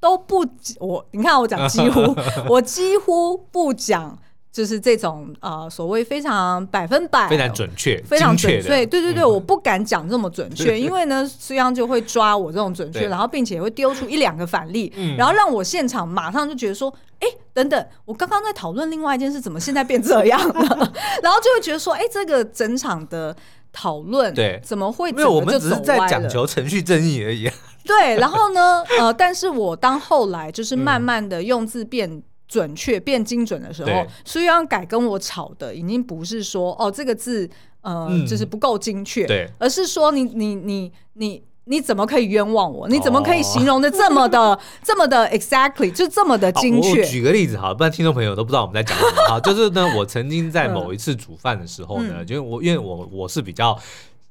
[0.01, 0.45] 都不
[0.81, 2.13] 我你看我讲几乎
[2.49, 4.19] 我几乎不讲。
[4.57, 20.93] 就是这种呃，所谓非常百分百、非常准确、非常准确，对对对，我不敢讲这么准确，因为呢，虽然就会抓我这种准确，然后并且会丢出一两个反例，然后让我现场马上就觉得说，哎，等等，我刚刚在讨论另外一件事，怎么现在变这样了？
[21.21, 23.35] 然后就会觉得说，哎，这个整场的
[23.71, 25.11] 讨论，对，怎么会？
[25.11, 27.47] 没有，我们只是在讲求程序正义而已。
[27.85, 32.23] 对，然后呢，呃，但是我当后来就是慢慢的用字变。
[32.47, 37.49] 准确变精准的时候，虽然改跟我吵的已经不是说哦这个字
[37.81, 42.87] 呃、嗯、就是不够精确，对，而是说你你你你你怎么可以冤枉我？
[42.87, 47.01] 你怎么可以形容的这么的、哦、 这么的 exactly 就这么的精确？
[47.01, 49.27] 我举个例子好，不然听众朋友都不知道我们在讲什么。
[49.27, 53.77] 好，就是呢，我曾经在某一次煮饭的时候呢，嗯、就我因为我我是比较。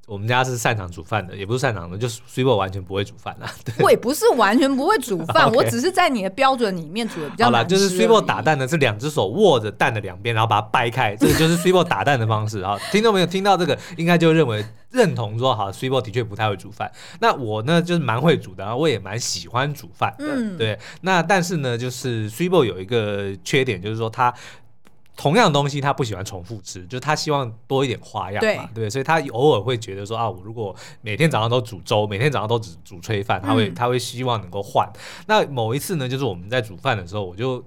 [0.06, 3.50] 我们家是擅长煮饭的，也不是擅长的，就是 Swiftle 完全不会煮饭啊。
[3.80, 7.64] 我也不是完全不会煮饭， 我只是在你的标准里面煮的比较好啦。
[7.64, 12.78] 就是 Swiftle 打蛋呢，是两只手握着蛋的两边，然后把它掰开，这个就是 Swiftle 打蛋的方式啊。
[12.92, 16.88] 听众朋友听到这个，应该就认为认同说，好，Swiftle 的确不太会煮饭。
[17.18, 20.24] 那我呢，就是蛮会煮的，然后我也蛮喜欢煮饭的。
[20.24, 20.78] 嗯，对。
[21.00, 24.32] 那但是呢，就是 Swiftle 有一个缺点，就是说它。
[25.16, 34.86] 同样的东西，他不喜欢重复吃，就是他希望多一点花样嘛，对，对，所以他偶尔会觉得说啊，我如果每天早上都煮粥，每天早上都只煮炊饭，他会、嗯、他会希望能够换。
[35.26, 37.64] 那某一次呢，就是我们在煮饭的时候，我就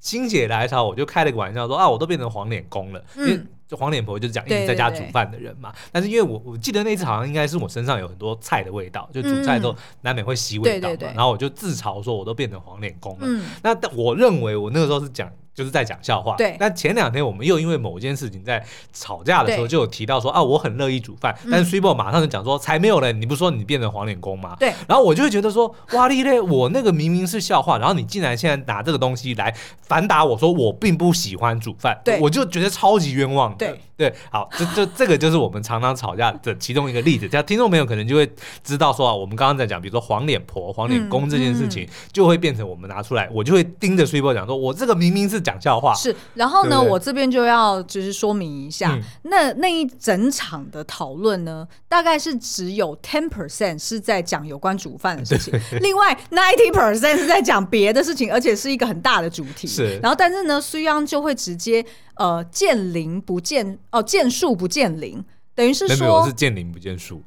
[0.00, 5.70] 心血来潮，我就开了个玩笑说啊，我都变成黄脸公了，嗯、因为就黄脸婆就是讲一直在家煮饭的人嘛。
[5.70, 13.20] 对对对，但是因为我我记得那次好像应该是我身上有很多菜的味道，就煮菜都难免会吸味道然后我就自嘲说我都变成黄脸公了。
[13.22, 15.30] 嗯、那我认为我那个时候是讲。
[15.58, 16.36] 就是在讲笑话。
[16.36, 16.56] 对。
[16.56, 24.56] 但前两天我们又因为某件事情在吵架的时候，就有提到说啊，我很乐意煮饭，但是 Swiftle 马上就讲说才没有嘞，你不说你变成黄脸公吗？
[24.60, 24.72] 对。
[24.86, 29.52] 然后我就会觉得说哇哩嘞，我那个明明是笑话，然后你竟然现在拿这个东西来
[29.82, 33.66] 反打我说我并不喜欢煮饭，对，我就觉得超级冤枉的。
[33.66, 33.80] 对。
[33.98, 37.28] 对，好，这这这个就是我们常常吵架的其中一个例子。
[37.28, 38.30] 这样听众朋友可能就会
[38.62, 45.92] 知道说啊，我们刚刚在讲，比如说黄脸婆、黄脸公这件事情，就会变成我们拿出来，我就会盯着 Swiftle 讲说，我这个明明是讲笑话。
[45.94, 59.66] 是，然后呢，对对，我这边就要就是说明一下，嗯、那那一整场的讨论呢，大概是只有 ten percent 是在讲有关煮饭的事情，另外 ninety percent 是在讲别的事情，而且是一个很大的主题。
[59.66, 61.84] 是，然后但是呢，苏央就会直接。
[62.18, 67.22] 呃，见零不见哦，见树不见林，等于是说，是见林不见树。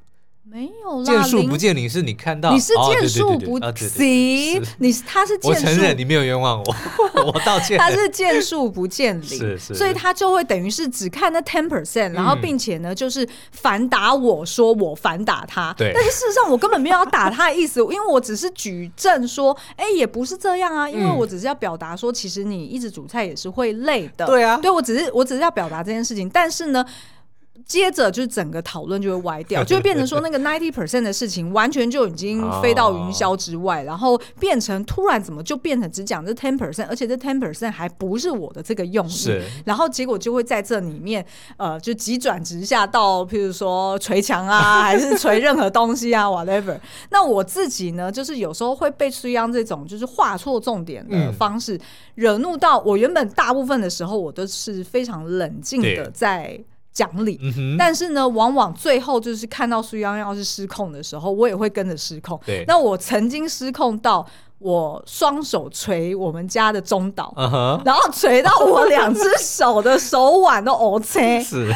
[0.52, 7.78] 没有啦，见树不见林是你看到，你是见树不行，你是他是我承认你没有冤枉我，我道歉。
[7.80, 26.86] 他是见树不见林，是是，所以他就会等于是只看那 ten percent，然后并且呢，就是反打我说我反打他，对，但是事实上我根本没有要打他的意思，因为我只是举证说，哎，也不是这样啊，因为我只是要表达说，其实你一直煮菜也是会累的，对啊，对我只是我只是要表达这件事情，但是呢。
[27.66, 39.12] 接着就是整个讨论就会歪掉， 就会变成说那个 ninety percent 的事情完全就已经飞到云霄之外，然后变成突然怎么就变成只讲这 ten percent，而且这 ten percent 还不是我的这个用意，
[39.66, 41.26] 然后结果就会在这里面
[41.58, 46.80] 呃就急转直下到譬如说捶墙啊， 还是捶任何东西啊 whatever。
[47.10, 51.80] 那我自己呢，就是有时候会被苏央这种就是画错重点的方式
[52.16, 56.60] 惹怒到，我原本大部分的时候我都是非常冷静的在。
[56.94, 62.40] 讲理，嗯、但是呢，往往最后就是看到苏央要是失控的时候，我也会跟着失控。
[62.46, 64.26] 对，那我曾经失控到
[64.60, 67.34] 我双手捶我们家的中岛，
[67.86, 71.42] 然后捶到我两只手的手腕都 OK。
[71.42, 71.72] 是，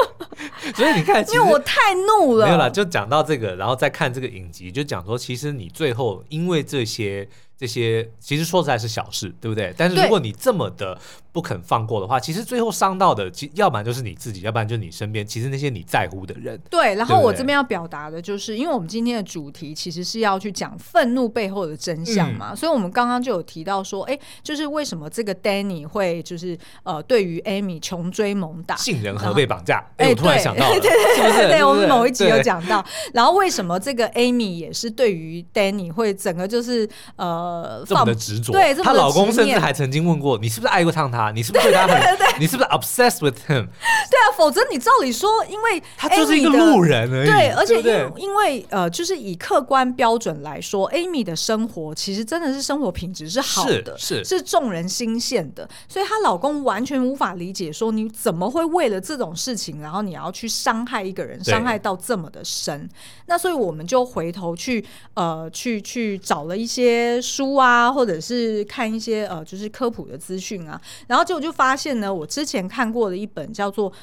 [0.74, 2.46] 所以你看，因为我太怒了。
[2.46, 7.28] 没有啦，就讲到这个，然后再看这个影集，就讲说，其实你最后因为这些。
[7.58, 9.74] 这些其实说实在是小事，对不对？
[9.76, 10.98] 但是如果你这么的
[11.32, 16.60] 不肯放过的话，其实最后伤到的，其要不然就是你自己，要不然就是你身边，其实那些你在乎的人。
[16.68, 29.82] 对，然后我这边要表达的就是，因为我们今天的主题其实是要去讲愤怒背后的真相嘛，嗯、所以我们刚刚就有提到说，哎，就是为什么这个 Danny 会就是呃，对于 Amy 穷追猛打，杏仁核被绑架？
[29.96, 32.84] 哎，我突然想到了， 对对对对，我们某一集有讲到，
[33.14, 36.86] 然后为什么这个 Amy 也是对于 Danny 会整个就是
[37.16, 37.45] 呃。
[37.46, 41.30] 呃，这么的执着，对，她老公甚至还曾经问过，你是不是爱过上他？
[41.30, 42.40] 你是不是对他很？
[42.40, 43.66] 你是不是 obsessed with him？
[44.10, 47.26] 对啊，否则你照理说，因为他就是一个路人而已。
[47.26, 62.88] 对，而且因因为呃，就是以客观标准来说，Amy 的生活其实真的是生活品质是好的，是是众人新鲜的，所以她老公完全无法理解，说你怎么会为了这种事情，然后你要去伤害一个人，伤害到这么的深？
[63.26, 64.84] 那所以我们就回头去
[65.14, 67.20] 呃，去去找了一些。
[67.36, 73.90] 书啊，或者是看一些呃，就是科普的资讯啊，然后结果就发现呢，我之前看过的一本叫做《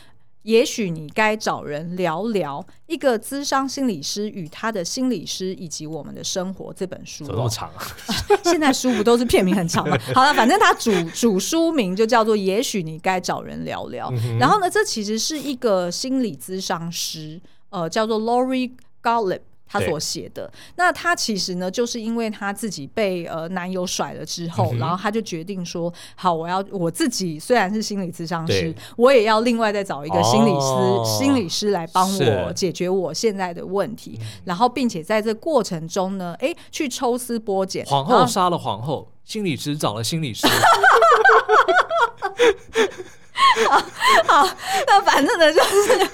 [0.44, 7.82] 也许你该找人聊聊》，一个咨商心理师与他的心理师以及我们的生活这本书，怎么那么长啊？
[8.44, 9.98] 现在书不都是片名很长吗？
[10.14, 18.72] 好了，反正它主主书名就叫做《也许你该找人聊聊》，嗯、然后呢，这其实是一个心理咨商师，呃，叫做 Lori
[19.02, 19.40] Gottlieb。
[19.74, 40.46] 他所写的，那他其实呢，就是因为他自己被呃男友甩了之后，嗯、然后他就决定说，好，我要我自己虽然是心理咨商师，我也要另外再找一个心理师、哦、心理师来帮我解决我现在的问题，然后并且在这过程中呢，哎，去抽丝剥茧，皇后杀了皇后，心理师找了心理师。
[43.70, 43.80] 好，
[44.28, 44.58] 好，
[44.88, 46.10] 那反正呢，就是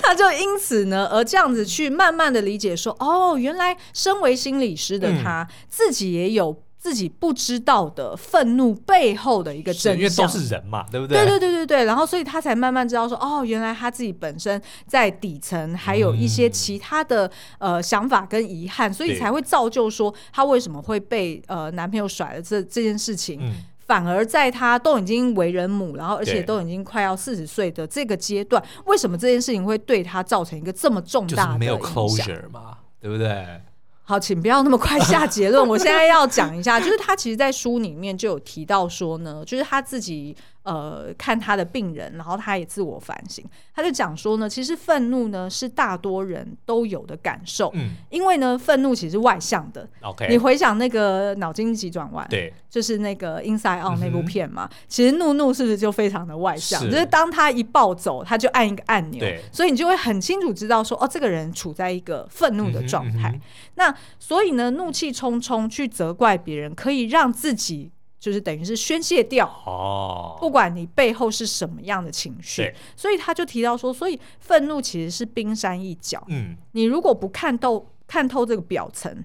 [0.00, 6.62] 他就因此呢，而这样子去慢慢的理解说，哦，原来身为心理师的他、嗯、自己也有。
[6.82, 11.16] 自己不知道的愤怒背后的一个真相，因为都是人嘛，对不对？
[11.18, 11.84] 对对对对对。
[11.84, 23.52] 然后，所以他才慢慢知道说，哦，原来他自己本身在底层还有一些其他的、嗯、呃想法跟遗憾，所以才会造就说他为什么会被呃男朋友甩了这这件事情、嗯，
[23.92, 31.46] 反而在他都已经为人母，然后而且都已经快要四十岁的这个阶段，为什么这件事情会对他造成一个这么重大的影响？
[31.46, 33.60] 就是、没有 closure 嘛，对不对？
[34.04, 35.68] 好，请不要那么快下结论。
[35.68, 40.34] 我现在要讲一下， 就是他其实，在书里面就有提到说呢，就是他自己。
[40.64, 43.44] 呃，看他的病人，然后他也自我反省，
[43.74, 56.80] 他就讲说呢，其实愤怒呢是大多人都有的感受，嗯，因为呢，愤怒其实是外向的，OK，你回想那个脑筋急转弯，对，就是那个 Inside Out 那部片嘛，嗯，其实怒怒是不是就非常的外向？
[56.80, 63.40] 是，就是当他一暴走，他就按一个按钮，所以你就会很清楚知道说，哦，这个人处在一个愤怒的状态，嗯。
[63.74, 67.90] 那所以呢，怒气冲冲去责怪别人，可以让自己。
[68.22, 76.22] 就是等于是宣泄掉哦，不管你背后是什么样的情绪，所以他就提到说，所以愤怒其实是冰山一角。
[76.28, 79.24] 嗯，你如果不看透看透这个表层。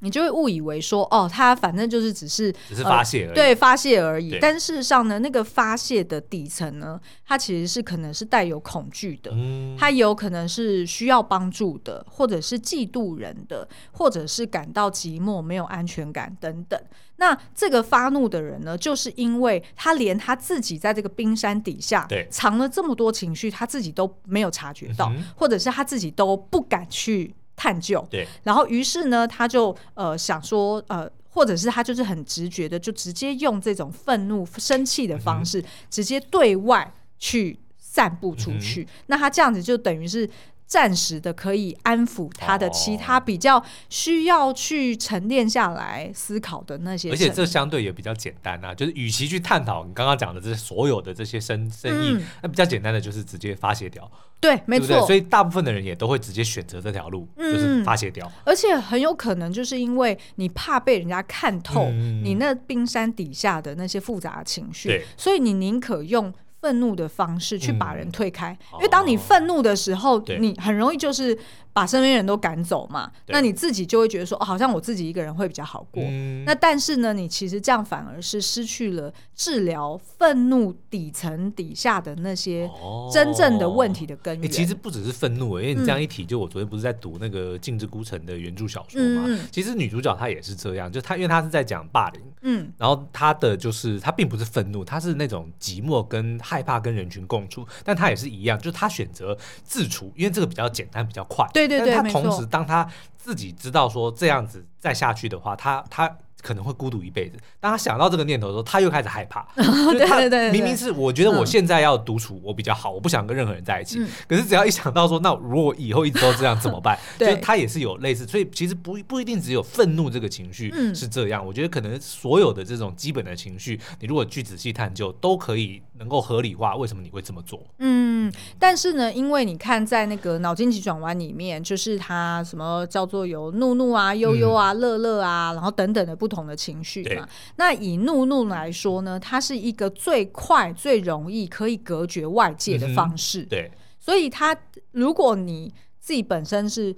[0.00, 4.38] 你就会误以为说，哦，他反正就是只是只是发泄而已，呃，对，发泄而已。
[4.40, 16.80] 但事实上呢，那个发泄的底层呢，它其实是可能是带有恐惧的，嗯，它有可能是需要帮助的，或者是嫉妒人的，或者是感到寂寞、没有安全感等等。
[17.16, 27.34] 那这个发怒的人呢，就是因为他连他自己在这个冰山底下藏了这么多情绪，他自己都没有察觉到，嗯，或者是他自己都不敢去。
[27.60, 38.84] 探究，对，然后于是呢，他就呃想说，呃，或者是他就是很直觉的，就直接用这种愤怒、生气的方式，嗯，直接对外去散布出去。
[38.84, 40.26] 嗯，那他这样子就等于是。
[40.70, 48.72] 暂时的可以安抚他的其他比较需要去沉淀下来思考的那些，而且这相对也比较简单啊。
[48.72, 54.08] 就是与其去探讨你刚刚讲的这些所有的这些生生意，那、嗯、比较简单的就是直接发泄掉。
[54.38, 55.04] 对，没错。
[55.08, 58.32] 所以大部分的人也都会直接选择这条路，就是发泄掉、嗯。
[58.46, 61.90] 而且很有可能就是因为你怕被人家看透
[62.22, 66.32] 你那冰山底下的那些复杂的情绪，所以你宁可用。
[66.60, 71.38] 愤怒的方式去把人推开，嗯、因为当你愤怒的时候，你很容易就是。
[71.72, 76.02] 把身边人都赶走嘛，那你自己就会觉得说，哦，好像我自己一个人会比较好过。
[76.04, 82.68] 嗯、那但是呢，你其实这样反而是失去了治疗愤怒底层底下的那些
[83.12, 84.42] 真正的问题的根源。
[84.42, 101.46] 哦欸、其实不只是愤怒，因为你这样一提，就我昨天不是在读那个《镜之孤城》的原著小说嘛、嗯，其实女主角她也是这样，就她因为她是在讲霸凌，嗯，然后她的就是她并不是愤怒，她是那种寂寞跟害怕跟人群共处，但她也是一样，就是她选择自处，因为这个比较简单，比较快。
[101.52, 106.16] 对对对，他同时，当他自己知道说这样子再下去的话，他他。
[106.42, 107.36] 可能会孤独一辈子。
[107.58, 109.46] 当他想到这个念头的时候，他又开始害怕。
[109.56, 114.00] 对对对，明明是我觉得我现在要独处，我比较好，我不想跟任何人在一起。
[114.26, 116.98] 可是只要一想到说，那如果以后一直都这样怎么办？
[117.20, 121.44] 就他也是有类似，所以其实不不一定只有愤怒这个情绪是这样。
[121.44, 127.62] 我觉得可能所有的这种基本的情绪，你如果去仔细探究，都可以能够合理化为什么你会这么做。
[127.80, 136.29] 嗯，但是呢，因为你看在那个脑筋急转弯里面，就是他什么叫做有怒怒啊、悠悠啊、乐乐啊，然后等等的不。
[136.30, 143.42] 不同的情绪嘛，那以怒怒来说呢，它是一个最快、最容易可以隔绝外界的方式。
[143.42, 144.56] 嗯、对，所以它
[144.92, 146.94] 如果你自己本身是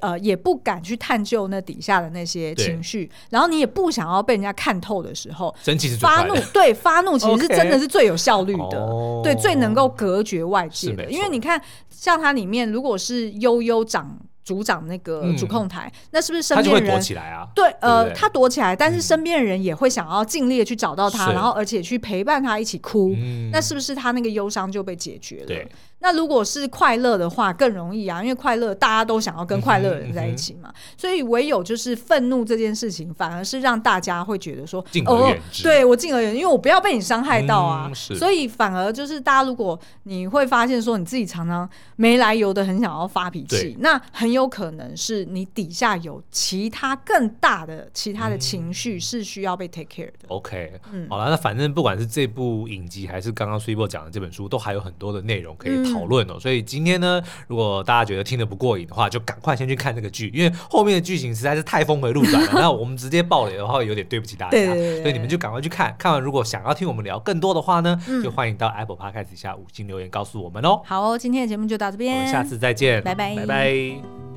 [0.00, 9.22] 呃也不敢去探究那底下的那些情绪，然后你也不想要被人家看透的时候，生气是发怒，对，发怒其实是 真的是最有效率的，okay.
[9.24, 11.04] 对，最能够隔绝外界的。
[11.10, 11.60] 因为你看，
[11.90, 14.18] 像它里面如果是悠悠长。
[14.44, 17.48] 组长那个主控台，嗯、那是不是身边人他就会躲起来啊？
[17.54, 23.16] 对，呃，对对，他躲起来，但是身边的人也会想要尽力的去找到他，嗯，然后而且去陪伴他一起哭，
[23.50, 25.68] 那是不是他那个忧伤就被解决了？
[26.04, 26.12] 对。
[26.12, 35.62] 那如果是快乐的话，更容易啊，因为快乐大家都想要跟快乐的人在一起嘛，嗯嗯、所以唯有就是愤怒这件事情，反而是让大家会觉得说，敬而远之。
[35.62, 50.28] 哦，对我敬而远之，因为我不要被你伤害到啊，嗯，所以反而就是大家如果你会发现说，你自己常常没来由的很想要发脾气，那很有可能是你底下有其他更大的其他的情绪是需要被 take care 的。
[50.28, 56.38] OK，嗯，好了，那反正不管是这部影集还是刚刚 Super 讲的这本书，都还有很多的内容可以讨讨论哦。
[56.38, 62.50] 所以今天呢，如果大家觉得听得不过瘾的话，就赶快先去看这个剧，因为后面的剧情实在是太峰回路转了。
[62.60, 64.58] 那我们直接爆雷的话，有点对不起大家。
[64.66, 70.80] 所以你们就赶快去看，看完如果想要听我们聊更多的话呢，就欢迎到 Apple Podcast 下五星留言告诉我们哦。
[70.84, 74.33] 好哦，今天的节目就到这边，我们下次再见，拜拜，拜拜。